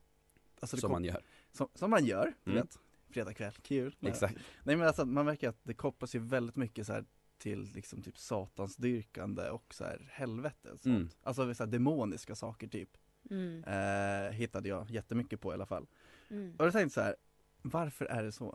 alltså 0.59 0.75
det 0.75 0.81
Som 0.81 0.87
kom- 0.87 0.91
man 0.91 1.03
gör. 1.03 1.21
som, 1.51 1.67
som 1.73 1.89
man 1.91 2.05
gör, 2.05 2.33
du 2.43 2.51
Mm. 2.51 2.63
vet, 2.63 2.79
fredag 3.09 3.33
kväll, 3.33 3.51
kul. 3.61 3.95
Exakt. 4.01 4.35
Nej 4.63 4.75
men 4.75 4.87
alltså 4.87 5.05
man 5.05 5.25
märker 5.25 5.49
att 5.49 5.59
det 5.63 5.73
kopplas 5.73 6.15
ju 6.15 6.19
väldigt 6.19 6.55
mycket 6.55 6.87
så 6.87 6.93
här 6.93 7.05
till 7.37 7.63
liksom 7.73 8.01
typ 8.01 8.17
satansdyrkande 8.17 9.49
och 9.49 9.73
så 9.73 9.83
här 9.83 10.07
helvete 10.11 10.71
och 10.71 10.79
sånt. 10.79 10.95
Mm. 10.95 11.09
Alltså 11.23 11.53
så 11.53 11.63
här 11.63 11.71
demoniska 11.71 12.35
saker 12.35 12.67
typ, 12.67 12.89
Mm. 13.29 13.63
eh, 13.63 14.31
hittade 14.31 14.69
jag 14.69 14.89
jättemycket 14.91 15.41
på 15.41 15.51
i 15.51 15.53
alla 15.53 15.65
fall. 15.65 15.87
Mm. 16.29 16.55
Och 16.59 16.65
jag 16.65 16.73
tänkte 16.73 16.93
så 16.93 17.01
här, 17.01 17.15
varför 17.61 18.05
är 18.05 18.23
det 18.23 18.31
så? 18.31 18.47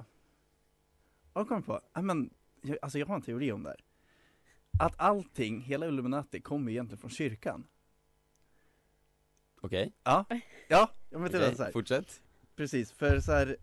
Och 1.32 1.40
jag 1.40 1.48
kom 1.48 1.62
på, 1.62 1.80
ja 1.92 2.02
men, 2.02 2.30
jag, 2.62 2.78
alltså 2.82 2.98
jag 2.98 3.06
har 3.06 3.14
en 3.14 3.22
teori 3.22 3.52
om 3.52 3.62
det 3.62 3.68
här. 3.68 3.80
Att 4.78 4.94
allting, 4.96 5.60
hela 5.60 5.86
Illuminati 5.88 6.40
kommer 6.40 6.72
egentligen 6.72 6.98
från 6.98 7.10
kyrkan. 7.10 7.66
Okej, 9.60 9.92
Ja, 10.04 10.24
ja, 10.68 10.90
jag 11.10 11.20
Okej, 11.22 11.36
inte 11.46 11.56
så 11.56 11.62
här. 11.62 11.72
fortsätt. 11.72 12.20
precis, 12.56 12.92
för 12.92 13.20
så 13.20 13.32
här, 13.32 13.56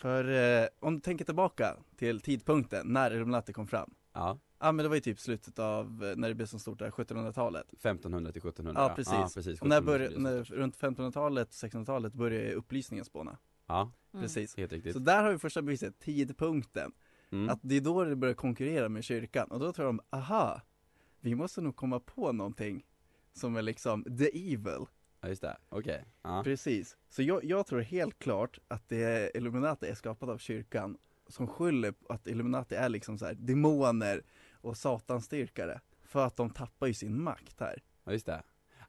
för 0.00 0.28
eh, 0.62 0.68
om 0.80 0.94
du 0.94 1.00
tänker 1.00 1.24
tillbaka 1.24 1.76
till 1.96 2.20
tidpunkten 2.20 2.86
när 2.92 3.14
Illuminati 3.14 3.52
kom 3.52 3.66
fram. 3.66 3.94
Ja, 4.12 4.38
Ja 4.58 4.72
men 4.72 4.82
det 4.82 4.88
var 4.88 4.94
ju 4.96 5.00
typ 5.00 5.20
slutet 5.20 5.58
av, 5.58 6.04
eh, 6.04 6.16
när 6.16 6.28
det 6.28 6.34
blev 6.34 6.46
så 6.46 6.58
stort 6.58 6.78
där, 6.78 6.90
1700-talet 6.90 7.66
1500 7.72 8.32
till 8.32 8.40
1700 8.42 8.82
Ja 8.82 8.94
precis, 8.94 9.12
ja, 9.12 9.30
precis. 9.34 9.60
och 9.62 9.68
när 9.68 9.76
1700 9.78 9.80
började, 9.82 10.18
när, 10.18 10.44
runt 10.44 10.76
1500-talet, 10.78 11.50
1600-talet 11.50 12.12
började 12.14 12.52
upplysningen 12.54 13.04
spåna. 13.04 13.38
Ja, 13.66 13.92
Mm. 14.14 14.22
Precis, 14.24 14.56
helt 14.56 14.72
riktigt. 14.72 14.92
Så 14.92 14.98
där 14.98 15.22
har 15.22 15.32
vi 15.32 15.38
första 15.38 15.62
beviset, 15.62 15.98
tidpunkten 16.00 16.92
mm. 17.32 17.48
Att 17.48 17.58
det 17.62 17.76
är 17.76 17.80
då 17.80 18.04
det 18.04 18.16
börjar 18.16 18.34
konkurrera 18.34 18.88
med 18.88 19.04
kyrkan. 19.04 19.50
Och 19.50 19.60
då 19.60 19.72
tror 19.72 19.86
de, 19.86 20.00
aha, 20.10 20.60
vi 21.20 21.34
måste 21.34 21.60
nog 21.60 21.76
komma 21.76 22.00
på 22.00 22.32
någonting 22.32 22.86
som 23.32 23.56
är 23.56 23.62
liksom 23.62 24.04
the 24.04 24.52
evil. 24.52 24.86
Ja 25.20 25.28
just 25.28 25.42
det, 25.42 25.56
okej, 25.68 26.04
ja. 26.22 26.42
Precis, 26.44 26.96
så 27.08 27.22
jag, 27.22 27.44
jag 27.44 27.66
tror 27.66 27.80
helt 27.80 28.18
klart 28.18 28.58
att 28.68 28.88
det 28.88 29.02
är 29.02 29.36
Illuminati 29.36 29.86
är 29.86 29.94
skapat 29.94 30.28
av 30.28 30.38
kyrkan 30.38 30.98
som 31.28 31.46
skyller 31.46 31.92
på 31.92 32.12
att 32.12 32.26
Illuminati 32.26 32.74
är 32.74 32.88
liksom 32.88 33.18
så 33.18 33.26
här 33.26 33.34
demoner 33.34 34.22
och 34.52 34.76
satanstyrkare 34.76 35.80
för 36.02 36.26
att 36.26 36.36
de 36.36 36.50
tappar 36.50 36.86
ju 36.86 36.94
sin 36.94 37.22
makt 37.22 37.60
här. 37.60 37.82
Ja 38.04 38.12
just 38.12 38.26
det. 38.26 38.42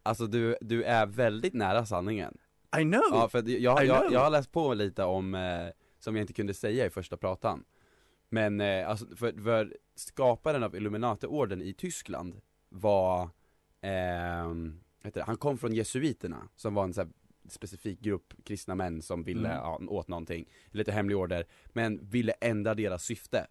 Alltså 0.04 0.28
du, 0.28 0.58
du 0.62 0.84
är 0.84 1.06
väldigt 1.06 1.54
nära 1.54 1.86
sanningen. 1.86 2.38
I 2.80 2.82
know! 2.82 3.04
Ja 3.12 3.30
för 3.30 3.50
jag, 3.50 3.86
jag, 3.86 4.00
know. 4.00 4.14
jag 4.14 4.20
har 4.20 4.30
läst 4.30 4.52
på 4.52 4.74
lite 4.74 5.04
om, 5.04 5.36
eh, 5.36 5.68
som 6.00 6.16
jag 6.16 6.24
inte 6.24 6.34
kunde 6.34 6.54
säga 6.54 6.86
i 6.86 6.90
första 6.90 7.18
pratan 7.18 7.64
Men 8.34 8.62
eh, 8.62 8.90
alltså 8.90 9.06
för, 9.16 9.42
för 9.44 9.78
skaparen 9.96 10.64
av 10.64 10.76
Illuminati-orden 10.76 11.62
i 11.62 11.74
Tyskland 11.74 12.42
var, 12.70 13.30
ehm, 13.82 14.80
heter 15.04 15.20
det, 15.20 15.26
han 15.26 15.38
kom 15.38 15.58
från 15.58 15.74
jesuiterna 15.74 16.50
som 16.56 16.74
var 16.74 16.84
en 16.84 16.94
så 16.94 17.02
här, 17.02 17.10
specifik 17.50 18.00
grupp 18.00 18.34
kristna 18.44 18.76
män 18.76 19.02
som 19.02 19.24
ville, 19.24 19.50
Mm. 19.50 19.62
ja, 19.62 19.80
åt 19.88 20.08
någonting, 20.08 20.50
lite 20.72 20.92
hemlig 20.92 21.18
order, 21.18 21.46
men 21.74 22.00
ville 22.10 22.32
ändra 22.32 22.76
deras 22.76 23.04
syfte 23.04 23.48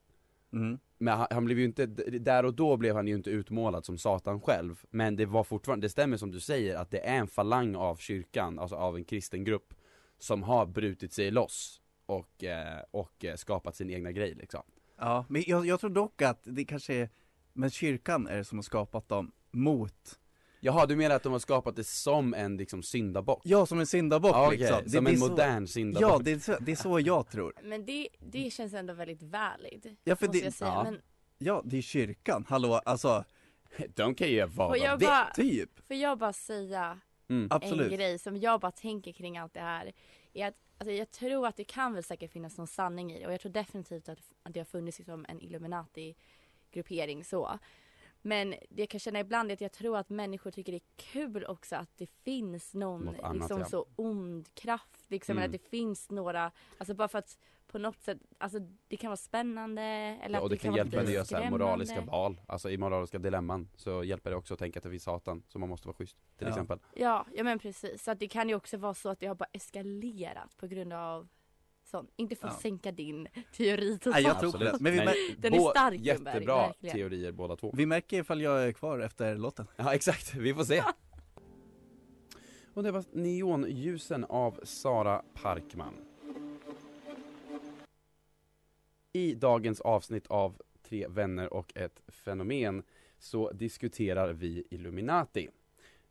mm. 0.53 0.79
Men 0.99 1.19
han, 1.19 1.27
han 1.31 1.45
blev 1.45 1.59
ju 1.59 1.65
inte, 1.65 1.87
där 1.87 2.45
och 2.45 2.55
då 2.55 2.77
blev 2.77 2.97
han 2.97 3.09
ju 3.09 3.15
inte 3.15 3.31
utmålad 3.31 3.85
som 3.85 3.99
Satan 3.99 4.41
själv 4.41 4.85
Men 4.91 5.17
det 5.17 5.27
var 5.27 5.45
fortfarande, 5.45 5.85
det 5.85 5.91
stämmer 5.91 6.17
som 6.17 6.31
du 6.31 6.41
säger 6.41 6.77
att 6.77 6.91
det 6.91 7.07
är 7.07 7.19
en 7.19 7.29
falang 7.29 7.75
av 7.77 7.97
kyrkan, 7.97 8.59
alltså 8.59 8.77
av 8.77 8.97
en 8.97 9.05
kristen 9.05 9.45
grupp 9.45 9.75
Som 10.19 10.43
har 10.43 10.67
brutit 10.67 11.13
sig 11.13 11.31
loss 11.31 11.82
och, 12.07 12.45
eh, 12.45 12.83
och 12.91 13.25
eh, 13.25 13.37
skapat 13.37 13.77
sin 13.77 13.91
egna 13.91 14.13
grej 14.13 14.35
liksom 14.35 14.63
Ja, 14.99 15.25
men 15.29 15.45
jag, 15.47 15.67
jag 15.67 15.81
tror 15.81 15.91
dock 15.91 16.23
att 16.23 16.41
det 16.43 16.65
kanske 16.65 16.95
är, 16.95 17.09
men 17.53 17.71
kyrkan 17.71 18.27
är 18.27 18.37
det 18.37 18.45
som 18.45 18.59
har 18.59 18.63
skapat 18.63 19.09
dem 19.09 19.33
mot 19.51 20.19
Jaha, 20.65 20.87
du 20.87 20.97
menar 20.97 21.17
att 21.17 21.23
de 21.23 21.33
har 21.33 21.39
skapat 21.39 21.77
det 21.77 21.85
som 21.85 22.35
en 22.35 22.57
liksom 22.57 22.83
syndabock? 22.83 23.41
Ja, 23.45 23.67
som 23.67 23.81
en 23.81 23.87
syndabock 23.87 24.35
Ja, 24.35 24.47
okej, 24.47 24.59
liksom 24.59 24.79
som 24.91 25.05
det, 25.05 25.11
en 25.11 25.21
det 25.21 25.29
modern 25.29 25.67
så, 25.67 25.73
syndabock 25.73 26.11
Ja, 26.11 26.19
det 26.25 26.33
är, 26.33 26.39
så, 26.39 26.57
det 26.61 26.73
är 26.73 26.77
så 26.77 27.01
jag 27.01 27.31
tror 27.31 27.53
Men 27.63 27.85
det, 27.85 28.09
det 28.19 28.53
känns 28.53 28.75
ändå 28.75 28.93
väldigt 28.95 29.23
valid. 29.23 29.97
Ja, 30.05 30.17
för 30.17 30.27
måste 30.27 30.41
det- 30.41 30.45
jag 30.45 30.53
säga. 30.53 30.71
ja. 30.71 30.85
Men 30.85 31.01
Ja, 31.39 31.63
det 31.65 31.79
är 31.79 31.83
kyrkan, 31.83 32.45
hallå, 32.49 32.75
alltså, 32.75 33.25
De 33.95 34.15
kan 34.15 34.29
ju 34.29 34.35
göra 34.35 34.47
vad 34.47 34.81
de 34.81 34.99
vill. 34.99 35.09
typ, 35.35 35.87
får 35.87 35.97
jag 35.97 36.19
bara 36.19 36.33
säga 36.33 37.01
mm. 37.29 37.49
absolut 37.51 37.93
en 37.93 37.99
grej 37.99 38.19
som 38.19 38.37
jag 38.37 38.61
bara 38.61 38.73
tänker 38.73 39.13
kring 39.13 39.39
allt 39.39 39.55
det 39.55 39.61
här. 39.61 39.93
Är 40.33 40.47
att, 40.47 40.55
alltså 40.79 40.93
jag 40.93 41.11
tror 41.11 41.47
att 41.47 41.57
det 41.57 41.65
kan 41.65 41.95
väl 41.95 42.05
säkert 42.05 42.33
finnas 42.33 42.59
någon 42.59 42.67
sanning 42.67 43.13
i 43.13 43.19
det 43.19 43.27
och 43.27 43.33
jag 43.33 43.41
tror 43.41 43.53
definitivt 43.53 44.09
att, 44.09 44.19
att 44.43 44.55
det 44.55 44.61
har 44.61 44.65
funnits 44.65 44.99
liksom 44.99 45.27
en 45.29 45.41
Illuminati-gruppering 45.41 47.25
så. 47.25 47.59
Men 48.23 48.51
det 48.51 48.83
jag 48.83 48.89
kan 48.89 49.01
känna 49.01 49.21
ibland 49.21 49.51
är 49.51 49.55
att 49.55 49.61
jag 49.61 49.73
tror 49.73 49.97
att 49.97 50.09
människor 50.11 50.51
tycker 50.51 50.73
det 50.73 50.79
är 50.79 51.03
kul 51.13 51.45
också 51.45 51.77
att 51.77 51.91
det 51.97 52.07
finns 52.25 52.75
någon 52.75 53.09
annat, 53.09 53.37
liksom 53.37 53.59
ja. 53.59 53.65
så 53.65 53.87
ond 53.97 54.55
kraft 54.55 55.11
liksom. 55.11 55.33
Mm. 55.37 55.45
Att 55.47 55.53
det 55.53 55.69
finns 55.69 56.11
några, 56.11 56.53
alltså 56.79 56.95
bara 56.95 57.09
för 57.09 57.19
att 57.19 57.39
på 57.67 57.79
något 57.79 58.01
sätt, 58.01 58.19
alltså 58.39 58.59
det 58.89 58.97
kan 58.97 59.09
vara 59.09 59.17
spännande 59.17 59.83
eller 59.83 60.39
Ja, 60.39 60.43
och 60.43 60.51
det 60.51 60.57
kan 60.57 60.71
vara 60.71 60.79
hjälpa 60.79 60.97
dig 60.97 61.07
att 61.07 61.13
göra 61.13 61.25
så 61.25 61.35
här 61.35 61.43
skrämmande. 61.43 61.65
moraliska 61.65 62.01
val, 62.01 62.41
alltså 62.47 62.71
i 62.71 62.79
moraliska 62.79 63.19
dilemman 63.19 63.69
så 63.77 64.05
hjälper 64.05 64.31
det 64.31 64.37
också 64.37 64.55
att 64.55 64.61
tänka 64.61 64.79
att 64.79 64.83
det 64.85 64.91
finns 64.91 65.03
Satan, 65.03 65.43
så 65.49 65.59
man 65.59 65.69
måste 65.69 65.89
vara 65.89 65.97
schysst 65.97 66.17
till 66.39 66.47
Ja. 66.47 66.49
exempel 66.49 66.79
Ja, 66.95 67.27
ja 67.35 67.45
men 67.45 67.59
precis. 67.59 68.03
Så 68.03 68.11
att 68.11 68.19
det 68.19 68.29
kan 68.29 68.49
ju 68.49 68.55
också 68.55 68.77
vara 68.77 68.95
så 68.95 69.09
att 69.09 69.21
det 69.21 69.27
har 69.27 69.35
bara 69.35 69.49
eskalerat 69.53 70.57
på 70.57 70.67
grund 70.67 70.93
av 70.93 71.29
sånt. 71.93 72.11
Inte 72.17 72.37
för 72.37 72.49
att 72.49 72.55
Ja. 72.55 72.61
sänka 72.61 72.93
din 72.93 73.29
teori 73.57 73.99
totalt. 73.99 74.15
Nej, 74.15 74.23
jag 74.25 74.41
tror 74.41 74.59
det. 74.59 74.77
Men 74.81 74.93
vi 74.93 74.99
Nej, 74.99 75.07
mär- 75.07 75.37
Den 75.43 75.55
är 75.55 75.71
stark, 75.71 76.01
Jättebra 76.01 76.67
verkligen. 76.67 76.97
teorier 76.97 77.33
båda 77.33 77.57
två 77.57 77.71
vi 77.77 77.87
märker 77.87 78.21
ifall 78.21 78.41
jag 78.41 78.65
är 78.65 78.73
kvar 78.73 78.99
efter 78.99 79.37
låten 79.37 79.67
Ja 79.77 79.95
exakt, 79.95 80.35
vi 80.35 80.55
får 80.55 80.65
se 80.65 80.83
Och 82.75 82.83
det 82.83 82.91
var 82.91 83.05
Neonljusen 83.13 84.25
av 84.25 84.61
Sara 84.63 85.23
Parkman 85.35 85.95
I 89.13 89.35
dagens 89.35 89.81
avsnitt 89.81 90.27
av 90.27 90.57
Tre 90.89 91.07
vänner 91.09 91.53
och 91.53 91.73
ett 91.75 92.03
fenomen 92.09 92.83
så 93.19 93.51
diskuterar 93.53 94.33
vi 94.33 94.65
Illuminati 94.71 95.49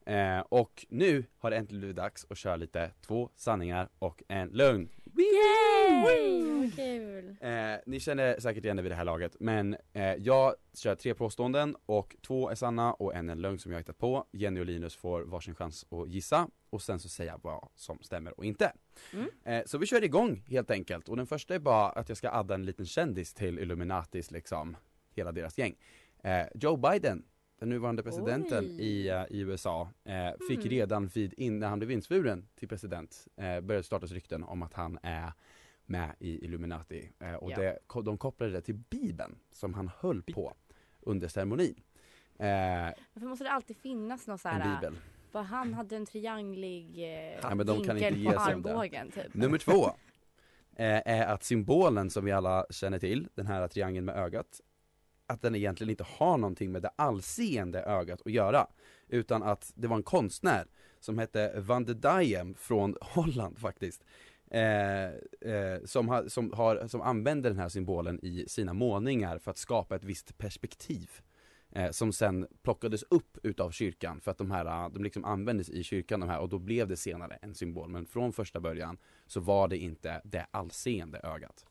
eh, 0.06 0.39
Och 0.39 0.86
nu 0.89 1.24
har 1.38 1.52
det 1.52 1.58
äntligen 1.58 1.80
blivit 1.80 1.96
dags 1.98 2.26
att 2.30 2.38
köra 2.38 2.56
lite 2.56 2.91
två 3.02 3.30
sanningar 3.36 3.89
och 4.00 4.24
en 4.28 4.50
lögn 4.50 4.89
Yay! 5.15 6.43
Vad 6.62 6.76
kul! 6.76 7.36
Eh, 7.41 7.80
ni 7.86 8.00
känner 8.00 8.39
säkert 8.39 8.63
igen 8.63 8.78
det 8.78 8.84
vid 8.84 8.91
det 8.91 8.95
här 8.95 9.06
laget, 9.06 9.36
men 9.39 9.78
eh, 9.93 10.04
jag 10.04 10.56
kör 10.74 10.95
tre 10.95 11.13
påståenden 11.13 11.76
och 11.86 12.15
två 12.21 12.50
är 12.50 12.56
sanna 12.56 12.93
och 12.93 13.15
en 13.15 13.30
är 13.30 13.32
en 13.32 13.41
lögn 13.41 13.60
som 13.60 13.71
jag 13.71 13.78
har 13.78 13.82
hittat 13.82 13.97
på. 13.97 14.28
Jenny 14.32 14.60
och 14.62 14.65
Linus 14.65 14.95
får 14.95 15.21
varsin 15.21 15.56
chans 15.56 15.86
att 15.89 16.10
gissa 16.10 16.47
och 16.69 16.82
sen 16.82 17.00
så 17.00 17.10
säga 17.10 17.39
vad 17.43 17.69
som 17.76 18.00
stämmer 18.02 18.39
och 18.39 18.45
inte. 18.45 18.74
Mm. 19.13 19.30
Eh, 19.43 19.65
så 19.65 19.78
vi 19.78 19.86
kör 19.86 20.04
igång 20.04 20.43
helt 20.47 20.71
enkelt 20.71 21.10
och 21.10 21.17
den 21.17 21.28
första 21.28 21.56
är 21.56 21.60
bara 21.60 21.89
att 21.89 22.10
jag 22.10 22.17
ska 22.17 22.30
adda 22.30 22.56
en 22.56 22.65
liten 22.65 22.86
kändis 22.86 23.34
till 23.34 23.60
Illuminatis 23.60 24.32
liksom, 24.32 24.78
hela 25.15 25.32
deras 25.32 25.58
gäng. 25.58 25.76
Eh, 26.24 26.45
Joe 26.56 26.78
Biden, 26.78 27.24
den 27.62 27.69
nuvarande 27.69 28.04
presidenten 28.04 28.65
Oj. 28.65 28.82
i, 28.82 29.10
eh, 29.10 29.24
i 29.30 29.39
USA, 29.39 29.89
eh, 30.04 30.30
fick 30.47 30.58
Mm. 30.60 30.69
redan 30.69 31.08
vid, 31.08 31.34
in, 31.38 31.60
när 31.60 31.67
han 31.67 31.80
blev 31.80 31.91
insvuren 31.91 32.47
till 32.56 32.67
president, 32.67 33.28
eh, 33.38 33.62
började 33.62 33.84
startas 33.84 34.12
rykten 34.12 34.43
om 34.43 34.62
att 34.62 34.74
han 34.74 35.00
är 35.04 35.32
med 35.86 36.15
i 36.19 36.45
Illuminati 36.45 37.12
eh, 37.19 37.34
och 37.34 37.52
Ja. 37.52 37.56
det, 37.58 37.80
de 38.04 38.17
kopplade 38.17 38.52
det 38.52 38.62
till 38.62 38.76
Bibeln 38.76 39.36
som 39.52 39.74
han 39.74 39.89
höll 40.00 40.24
på 40.24 40.54
under 41.02 41.28
ceremonin. 41.28 41.76
Eh, 42.39 42.47
Varför 43.13 43.28
måste 43.28 43.43
det 43.43 43.52
alltid 43.52 43.78
finnas 43.78 44.28
någon 44.28 44.38
så 44.38 44.47
en 44.50 44.62
här, 44.62 44.82
bibel. 44.82 44.97
bara 45.32 45.43
han 45.43 45.74
hade 45.74 45.95
en 45.95 46.06
trianglig 46.06 46.97
eh, 47.04 47.39
Ja, 47.41 47.56
men 47.56 47.65
de 47.67 47.84
kan 47.84 47.97
inte 47.97 48.12
på 48.12 48.17
ge 48.17 48.30
det. 48.32 48.39
armbågen 48.39 49.12
typ. 49.12 49.34
Nummer 49.34 49.58
två 49.58 49.86
eh, 50.76 51.02
är 51.06 51.26
att 51.26 51.43
symbolen 51.43 52.10
som 52.10 52.26
vi 52.26 52.32
alla 52.32 52.65
känner 52.69 53.00
till, 53.00 53.28
den 53.36 53.47
här 53.47 53.67
triangeln 53.67 54.06
med 54.06 54.15
ögat, 54.15 54.62
att 55.32 55.41
den 55.41 55.56
egentligen 55.56 55.89
inte 55.89 56.06
har 56.17 56.38
någonting 56.38 56.72
med 56.72 56.82
det 56.82 56.91
allseende 56.96 57.82
ögat 57.82 58.22
att 58.26 58.32
göra. 58.32 58.67
Utan 59.08 59.44
att 59.44 59.72
det 59.76 59.88
var 59.88 59.96
en 59.96 60.04
konstnär 60.04 60.67
som 61.00 61.17
hette 61.17 61.60
Van 61.60 61.86
de 61.86 61.94
Diem 61.94 62.56
från 62.56 62.96
Holland 63.02 63.60
faktiskt. 63.60 64.04
Eh, 64.52 65.06
eh, 65.52 65.84
som, 65.86 66.10
ha, 66.10 66.30
som, 66.30 66.54
har, 66.54 66.88
som 66.88 67.02
använder 67.02 67.50
den 67.50 67.60
här 67.60 67.70
symbolen 67.70 68.20
i 68.26 68.46
sina 68.48 68.74
målningar 68.74 69.39
för 69.39 69.52
att 69.52 69.58
skapa 69.58 69.96
ett 69.96 70.04
visst 70.04 70.38
perspektiv. 70.38 71.10
Eh, 71.72 71.91
som 71.91 72.13
sen 72.13 72.48
plockades 72.63 73.04
upp 73.04 73.38
utav 73.44 73.72
kyrkan 73.72 74.22
för 74.22 74.32
att 74.32 74.38
de 74.38 74.52
här, 74.52 74.65
eh, 74.65 74.89
de 74.89 75.04
liksom 75.04 75.26
användes 75.26 75.70
i 75.70 75.84
kyrkan 75.84 76.20
de 76.20 76.30
här 76.30 76.39
och 76.39 76.50
då 76.50 76.60
blev 76.60 76.88
det 76.88 76.98
senare 76.98 77.38
en 77.41 77.56
symbol. 77.56 77.89
Men 77.89 78.06
från 78.06 78.34
första 78.34 78.60
början 78.60 78.98
så 79.28 79.39
var 79.39 79.67
det 79.67 79.78
inte 79.78 80.22
det 80.24 80.48
allseende 80.52 81.20
ögat. 81.24 81.65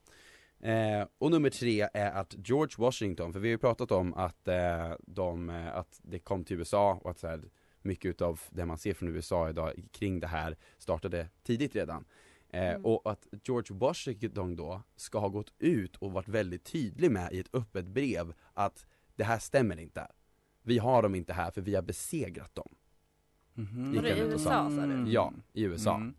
Eh, 0.61 1.07
och 1.18 1.31
nummer 1.31 1.51
tre 1.51 1.88
är 1.94 2.11
att 2.11 2.35
George 2.49 2.75
Washington, 2.79 3.33
för 3.33 3.40
vi 3.40 3.49
har 3.49 3.53
ju 3.53 3.59
pratat 3.59 3.92
om 3.92 4.14
att, 4.14 4.49
eh, 4.49 4.92
de, 5.01 5.51
eh, 5.51 5.77
att 5.77 6.01
det 6.03 6.18
kom 6.18 6.44
till 6.44 6.57
USA 6.57 7.01
och 7.03 7.11
att 7.11 7.18
så 7.18 7.27
här, 7.27 7.42
mycket 7.83 8.09
utav 8.09 8.40
det 8.51 8.66
man 8.66 8.79
ser 8.79 8.94
från 8.94 9.09
USA 9.09 9.51
idag 9.51 9.73
kring 9.92 10.20
det 10.20 10.27
här 10.27 10.57
startade 10.79 11.29
tidigt 11.42 11.75
redan. 11.75 12.05
Eh, 12.49 12.70
Mm. 12.70 12.85
Och 12.87 13.11
att 13.11 13.27
George 13.44 13.77
Washington 13.79 14.57
då 14.57 14.83
ska 14.96 15.18
ha 15.18 15.29
gått 15.29 15.53
ut 15.59 15.96
och 15.96 16.12
varit 16.12 16.29
väldigt 16.29 16.64
tydlig 16.64 17.11
med 17.11 17.33
i 17.33 17.38
ett 17.38 17.55
öppet 17.55 17.87
brev 17.87 18.33
att 18.55 18.87
det 19.16 19.25
här 19.25 19.38
stämmer 19.38 19.81
inte. 19.81 20.07
Vi 20.62 20.79
har 20.79 21.03
dem 21.03 21.14
inte 21.14 21.33
här 21.33 21.51
för 21.51 21.61
vi 21.61 21.75
har 21.75 21.83
besegrat 21.83 22.55
dem. 22.55 22.75
Var 23.55 24.03
det 24.03 24.16
i 24.16 24.20
USA, 24.20 24.70
sa 24.70 24.87
du? 24.87 25.12
Ja, 25.12 25.33
i 25.53 25.62
USA. 25.64 25.94
Mm. 25.94 26.14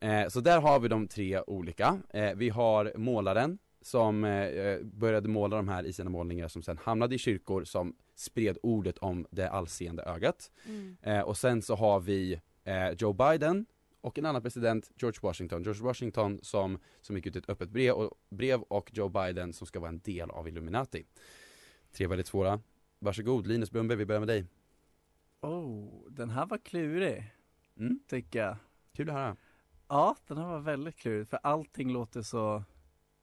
Eh, 0.00 0.28
så 0.28 0.40
där 0.40 0.60
har 0.60 0.80
vi 0.80 0.88
de 0.88 1.08
tre 1.08 1.40
olika. 1.40 2.00
Eh, 2.08 2.34
vi 2.34 2.48
har 2.48 2.92
målaren 2.96 3.58
som 3.82 4.24
eh, 4.24 4.78
började 4.82 5.28
måla 5.28 5.56
de 5.56 5.68
här 5.68 5.84
i 5.86 5.92
sina 5.92 6.10
målningar 6.10 6.48
som 6.48 6.62
sen 6.62 6.78
hamnade 6.78 7.14
i 7.14 7.18
kyrkor 7.18 7.64
som 7.64 7.96
spred 8.14 8.58
ordet 8.62 8.98
om 8.98 9.26
det 9.30 9.50
allseende 9.50 10.02
ögat. 10.02 10.50
Mm. 10.66 10.96
Eh, 11.02 11.20
och 11.20 11.36
sen 11.36 11.62
så 11.62 11.74
har 11.74 12.00
vi 12.00 12.40
eh, 12.64 12.90
Joe 12.98 13.12
Biden 13.12 13.66
och 14.00 14.18
en 14.18 14.26
annan 14.26 14.42
president, 14.42 14.90
George 14.96 15.18
Washington. 15.22 15.62
George 15.62 15.82
Washington 15.82 16.40
som, 16.42 16.78
som 17.00 17.16
gick 17.16 17.26
ut 17.26 17.36
ett 17.36 17.50
öppet 17.50 17.70
brev 17.70 17.94
och, 17.94 18.18
brev 18.28 18.62
och 18.62 18.90
Joe 18.94 19.08
Biden 19.08 19.52
som 19.52 19.66
ska 19.66 19.80
vara 19.80 19.88
en 19.88 20.00
del 20.00 20.30
av 20.30 20.48
Illuminati. 20.48 21.04
Tre 21.92 22.06
väldigt 22.06 22.26
svåra. 22.26 22.60
Varsågod 22.98 23.46
Linus 23.46 23.70
Brunnberg, 23.70 23.98
vi 23.98 24.06
börjar 24.06 24.20
med 24.20 24.28
dig. 24.28 24.44
Oh, 25.40 26.10
den 26.10 26.30
här 26.30 26.46
var 26.46 26.58
klurig, 26.58 27.32
Mm, 27.78 28.00
tycker 28.08 28.38
jag 28.38 28.56
kul 28.96 29.08
att 29.08 29.14
höra. 29.14 29.36
Ja, 29.88 30.16
den 30.26 30.38
här 30.38 30.46
var 30.46 30.58
väldigt 30.58 30.96
klurig 30.96 31.28
för 31.28 31.38
allting 31.42 31.92
låter 31.92 32.22
så 32.22 32.62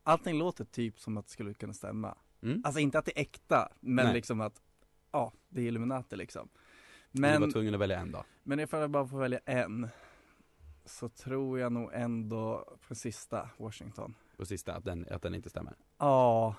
Allting 0.04 0.38
låter 0.38 0.66
typ 0.66 1.00
som 1.00 1.18
att 1.18 1.26
det 1.26 1.32
skulle 1.32 1.54
kunna 1.54 1.74
stämma 1.74 2.18
Mm. 2.42 2.62
Alltså 2.66 2.80
inte 2.80 3.00
att 3.00 3.06
det 3.06 3.18
är 3.18 3.22
äkta, 3.22 3.70
men 3.80 4.06
Nej. 4.06 4.14
liksom 4.14 4.42
att 4.42 4.62
Ja, 5.12 5.32
det 5.50 5.62
är 5.62 5.66
Illuminati 5.66 6.16
liksom 6.16 6.50
Men... 7.12 7.42
Du 7.42 7.48
var 7.48 7.52
tvungen 7.54 7.74
att 7.74 7.80
välja 7.80 8.00
en 8.00 8.12
då. 8.12 8.24
men 8.44 8.60
ifall 8.60 8.82
jag 8.82 8.90
bara 8.90 9.08
får 9.08 9.18
välja 9.20 9.40
en 9.46 9.88
Så 10.86 11.10
tror 11.10 11.60
jag 11.60 11.72
nog 11.72 11.90
ändå 11.94 12.76
på 12.88 12.96
sista, 12.96 13.50
Washington 13.58 14.16
På 14.38 14.46
sista, 14.46 14.74
att 14.76 14.86
den, 14.86 15.08
att 15.12 15.22
den 15.22 15.36
inte 15.36 15.50
stämmer. 15.50 15.74
Ja, 15.98 16.56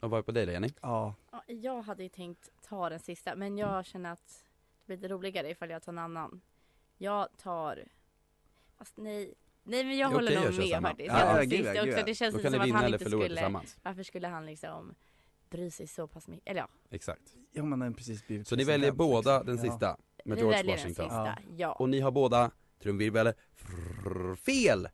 Och 0.00 0.10
vad 0.10 0.18
är 0.18 0.22
på 0.22 0.32
dig 0.32 0.46
då 0.46 0.52
Jenny? 0.52 0.68
ja 0.82 1.14
Ja, 1.30 1.42
jag 1.46 1.82
hade 1.82 2.02
ju 2.02 2.08
tänkt 2.08 2.48
ta 2.62 2.88
den 2.90 3.00
sista 3.00 3.36
men 3.36 3.58
jag 3.58 3.86
känner 3.86 4.12
att 4.12 4.44
det 4.80 4.86
blir 4.86 4.96
lite 4.96 5.08
roligare 5.08 5.50
ifall 5.50 5.70
jag 5.70 5.82
tar 5.82 5.92
en 5.92 5.98
annan. 5.98 6.40
Jag 6.98 7.28
tar, 7.36 7.84
fast 8.84 8.96
nej, 8.96 9.34
nej 9.62 9.84
men 9.84 9.96
jag 9.98 10.10
Det 10.10 10.14
håller 10.14 10.34
nog 10.34 10.58
med 10.58 10.82
faktiskt. 10.82 11.08
Ja, 11.08 11.36
ja, 11.36 11.42
gud, 11.42 11.60
ja, 11.66 11.72
gud, 11.72 11.82
också. 11.82 11.98
ja. 11.98 12.04
Det 12.06 12.14
känns 12.14 12.34
Då 12.34 12.38
ni 12.38 12.50
som 12.50 12.60
att 12.60 12.70
han 12.70 12.84
eller 12.84 12.98
inte 12.98 13.10
skulle, 13.10 13.60
varför 13.82 14.02
skulle 14.02 14.28
han 14.28 14.46
liksom 14.46 14.94
bry 15.50 15.70
sig 15.70 15.86
så 15.86 16.06
pass 16.08 16.28
mycket, 16.28 16.48
eller 16.50 16.60
ja. 16.60 16.68
Exakt. 16.90 17.22
Ja 17.52 17.62
man 17.64 17.80
har 17.80 17.90
precis 17.90 18.26
blivit 18.26 18.48
Så 18.48 18.56
ni 18.56 18.64
väljer 18.64 18.92
båda 18.92 19.38
liksom. 19.38 19.56
den 19.56 19.64
Ja. 19.66 19.72
sista 19.72 19.96
med 20.24 20.36
vi 20.36 20.40
George 20.42 20.58
väljer 20.58 20.76
Washington. 20.76 21.08
den 21.08 21.26
sista, 21.36 21.38
ja. 21.56 21.72
Och 21.72 21.88
ni 21.88 22.00
har 22.00 22.10
båda, 22.10 22.50
trumvirvel, 22.82 23.32
fel! 24.36 24.88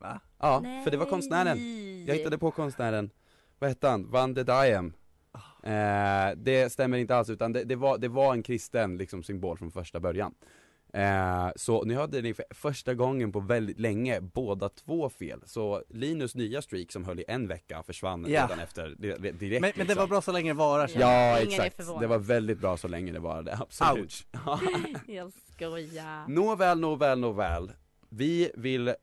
Va? 0.00 0.20
Ja, 0.38 0.62
för 0.84 0.90
det 0.90 0.96
var 0.96 1.06
konstnären. 1.06 1.58
Jag 2.06 2.14
hittade 2.14 2.38
på 2.38 2.50
konstnären. 2.50 3.10
Vad 3.58 3.70
hette 3.70 3.88
han? 3.88 4.10
Van 4.10 4.34
de 4.34 4.42
Diem. 4.42 4.92
Eh, 5.62 6.36
det 6.36 6.72
stämmer 6.72 6.98
inte 6.98 7.16
alls 7.16 7.30
utan 7.30 7.52
det, 7.52 7.64
det, 7.64 7.76
var, 7.76 7.98
det 7.98 8.08
var 8.08 8.32
en 8.32 8.42
kristen 8.42 8.98
liksom, 8.98 9.22
symbol 9.22 9.58
från 9.58 9.70
första 9.72 10.00
början. 10.00 10.34
Eh, 10.92 11.48
så 11.56 11.84
nu 11.84 11.94
hade 11.96 12.22
ni 12.22 12.34
för 12.34 12.44
första 12.50 12.94
gången 12.94 13.32
på 13.32 13.40
väldigt 13.40 13.78
länge 13.80 14.20
båda 14.20 14.68
två 14.68 15.10
fel. 15.10 15.42
Så 15.46 15.82
Linus 15.88 16.34
nya 16.34 16.62
streak 16.62 16.92
som 16.92 17.04
höll 17.04 17.20
i 17.20 17.24
en 17.28 17.48
vecka 17.48 17.82
försvann 17.82 18.26
Ja. 18.28 18.42
redan 18.44 18.60
efter, 18.60 18.94
di- 18.98 19.14
di- 19.18 19.30
direkt 19.32 19.60
Men, 19.60 19.60
men 19.60 19.72
det 19.72 19.78
liksom. 19.84 19.96
var 19.98 20.06
bra 20.06 20.20
så 20.20 20.32
länge 20.32 20.50
det 20.50 20.58
varar 20.58 20.86
så. 20.86 20.98
Ja 21.00 21.08
är 21.38 21.42
exakt, 21.42 21.76
det 22.00 22.06
var 22.06 22.18
väldigt 22.18 22.58
bra 22.60 22.76
så 22.76 22.88
länge 22.88 23.12
det 23.12 23.18
varade, 23.20 23.56
absolut. 23.60 24.26
Ja. 24.32 24.60
Jag 25.06 25.32
skojar. 25.54 26.28
Nåväl, 26.28 26.80
nåväl, 26.80 27.18
nåväl. 27.18 27.72
Vi 28.08 28.50
vill 28.54 28.94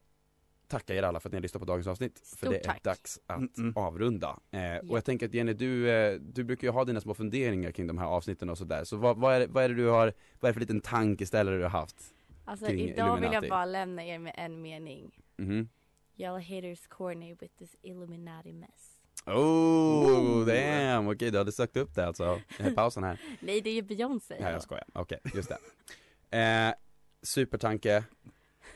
tacka 0.80 0.96
er 0.96 1.04
alla 1.04 1.20
för 1.20 1.30
att 1.30 1.34
ni 1.34 1.38
har 1.38 1.42
lyssnat 1.42 1.62
på 1.62 1.66
dagens 1.66 1.88
avsnitt. 1.88 2.20
för 2.20 2.36
Stort 2.38 2.50
det 2.50 2.58
är 2.60 2.64
tack. 2.64 2.84
dags 2.84 3.20
att 3.28 3.38
Mm, 3.38 3.50
mm. 3.58 3.74
avrunda. 3.78 4.40
Eh, 4.52 4.90
Och 4.90 4.98
jag 4.98 5.06
tänker 5.06 5.26
att 5.26 5.34
Jenny, 5.34 5.54
du, 5.54 5.90
eh, 5.90 6.20
du 6.20 6.44
brukar 6.44 6.68
ju 6.68 6.72
ha 6.72 6.86
dina 6.86 7.02
små 7.02 7.14
funderingar 7.14 7.72
kring 7.72 7.88
de 7.88 7.98
här 7.98 8.06
avsnitten 8.06 8.50
och 8.50 8.58
sådär. 8.58 8.84
Så 8.84 8.98
vad, 8.98 9.18
vad, 9.18 9.42
är, 9.42 9.48
vad 9.48 9.64
är 9.64 9.70
det 9.70 9.76
du 9.76 9.88
har, 9.88 10.14
vad 10.40 10.50
är 10.50 10.50
det 10.50 10.54
för 10.54 10.60
liten 10.60 10.82
tankeställare 10.82 11.58
du 11.58 11.64
har 11.64 11.70
haft? 11.70 11.96
Alltså 12.46 12.66
kring 12.66 12.80
idag 12.80 12.90
vill 13.16 13.24
jag 13.24 13.32
Illuminati. 13.32 13.50
bara 13.50 13.66
lämna 13.66 14.06
er 14.06 14.20
med 14.20 14.34
en 14.38 14.62
mening. 14.62 15.12
Mhm. 15.38 15.70
Y'all 16.18 16.40
haters 16.56 16.88
corny 16.88 17.36
with 17.40 17.54
this 17.60 17.76
Illuminati 17.82 18.54
mess. 18.54 18.90
Oh, 19.26 20.46
damn! 20.46 21.08
Okej, 21.08 21.32
du 21.32 21.38
hade 21.38 21.52
sökt 21.52 21.78
upp 21.78 21.96
det 21.96 22.06
alltså, 22.08 22.40
pausen 22.76 23.04
här. 23.04 23.20
Nej 23.40 23.62
det 23.62 23.70
är 23.70 23.74
ju 23.74 23.82
Beyoncé. 23.82 24.36
Ja, 24.40 24.52
jag 24.52 24.62
skojar. 24.62 24.86
Okej, 24.94 25.20
just 25.34 25.52
det. 26.30 26.38
Eh, 26.38 26.74
supertanke. 27.22 28.04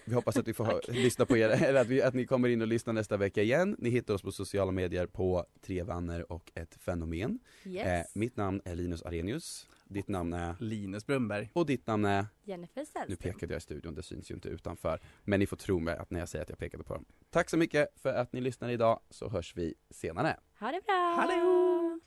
Vi 0.05 0.13
hoppas 0.13 0.37
att 0.37 0.47
vi 0.47 0.53
får 0.53 0.91
lyssna 0.91 1.25
på 1.25 1.37
er, 1.37 1.49
eller 1.63 1.81
att, 1.81 1.87
vi, 1.87 2.01
att 2.01 2.13
ni 2.13 2.25
kommer 2.25 2.49
in 2.49 2.61
och 2.61 2.67
lyssnar 2.67 2.93
nästa 2.93 3.17
vecka 3.17 3.41
igen. 3.41 3.75
Ni 3.79 3.89
hittar 3.89 4.13
oss 4.13 4.21
på 4.21 4.31
sociala 4.31 4.71
medier 4.71 5.05
på 5.07 5.45
Tre 5.61 5.83
vänner 5.83 6.31
och 6.31 6.51
ett 6.55 6.75
fenomen. 6.75 7.39
Yes. 7.65 7.87
Eh, 7.87 8.05
mitt 8.13 8.37
namn 8.37 8.61
är 8.65 8.75
Linus 8.75 9.01
Arrhenius. 9.01 9.67
Ditt 9.89 10.07
namn 10.07 10.33
är, 10.33 10.55
Linus 10.59 11.05
Brunnberg 11.05 11.49
och 11.53 11.65
ditt 11.65 11.87
namn 11.87 12.05
är, 12.05 12.25
Jennifer 12.43 12.81
nu 12.81 12.85
Sällström. 12.85 13.33
pekade 13.33 13.53
jag 13.53 13.57
i 13.57 13.61
studion, 13.61 13.95
det 13.95 14.03
syns 14.03 14.31
ju 14.31 14.35
inte 14.35 14.49
utanför. 14.49 14.99
Men 15.23 15.39
ni 15.39 15.47
får 15.47 15.57
tro 15.57 15.79
mig 15.79 15.97
att 15.97 16.11
när 16.11 16.19
jag 16.19 16.29
säger 16.29 16.43
att 16.43 16.49
jag 16.49 16.57
pekade 16.57 16.83
på 16.83 16.93
dem. 16.93 17.05
Tack 17.29 17.49
så 17.49 17.57
mycket 17.57 17.87
för 17.95 18.13
att 18.13 18.33
ni 18.33 18.41
lyssnade 18.41 18.73
idag, 18.73 18.99
så 19.09 19.29
hörs 19.29 19.53
vi 19.55 19.73
senare. 19.89 20.37
Ha 20.59 20.71
det 20.71 20.81
bra! 20.85 21.15
Hallå! 21.17 21.99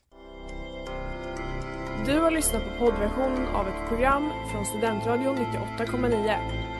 Du 2.06 2.18
har 2.18 2.30
lyssnat 2.30 2.62
på 2.64 2.70
poddversionen 2.78 3.46
av 3.46 3.68
ett 3.68 3.88
program 3.88 4.30
från 4.52 4.66
Studentradion 4.66 5.36
98,9. 5.36 6.79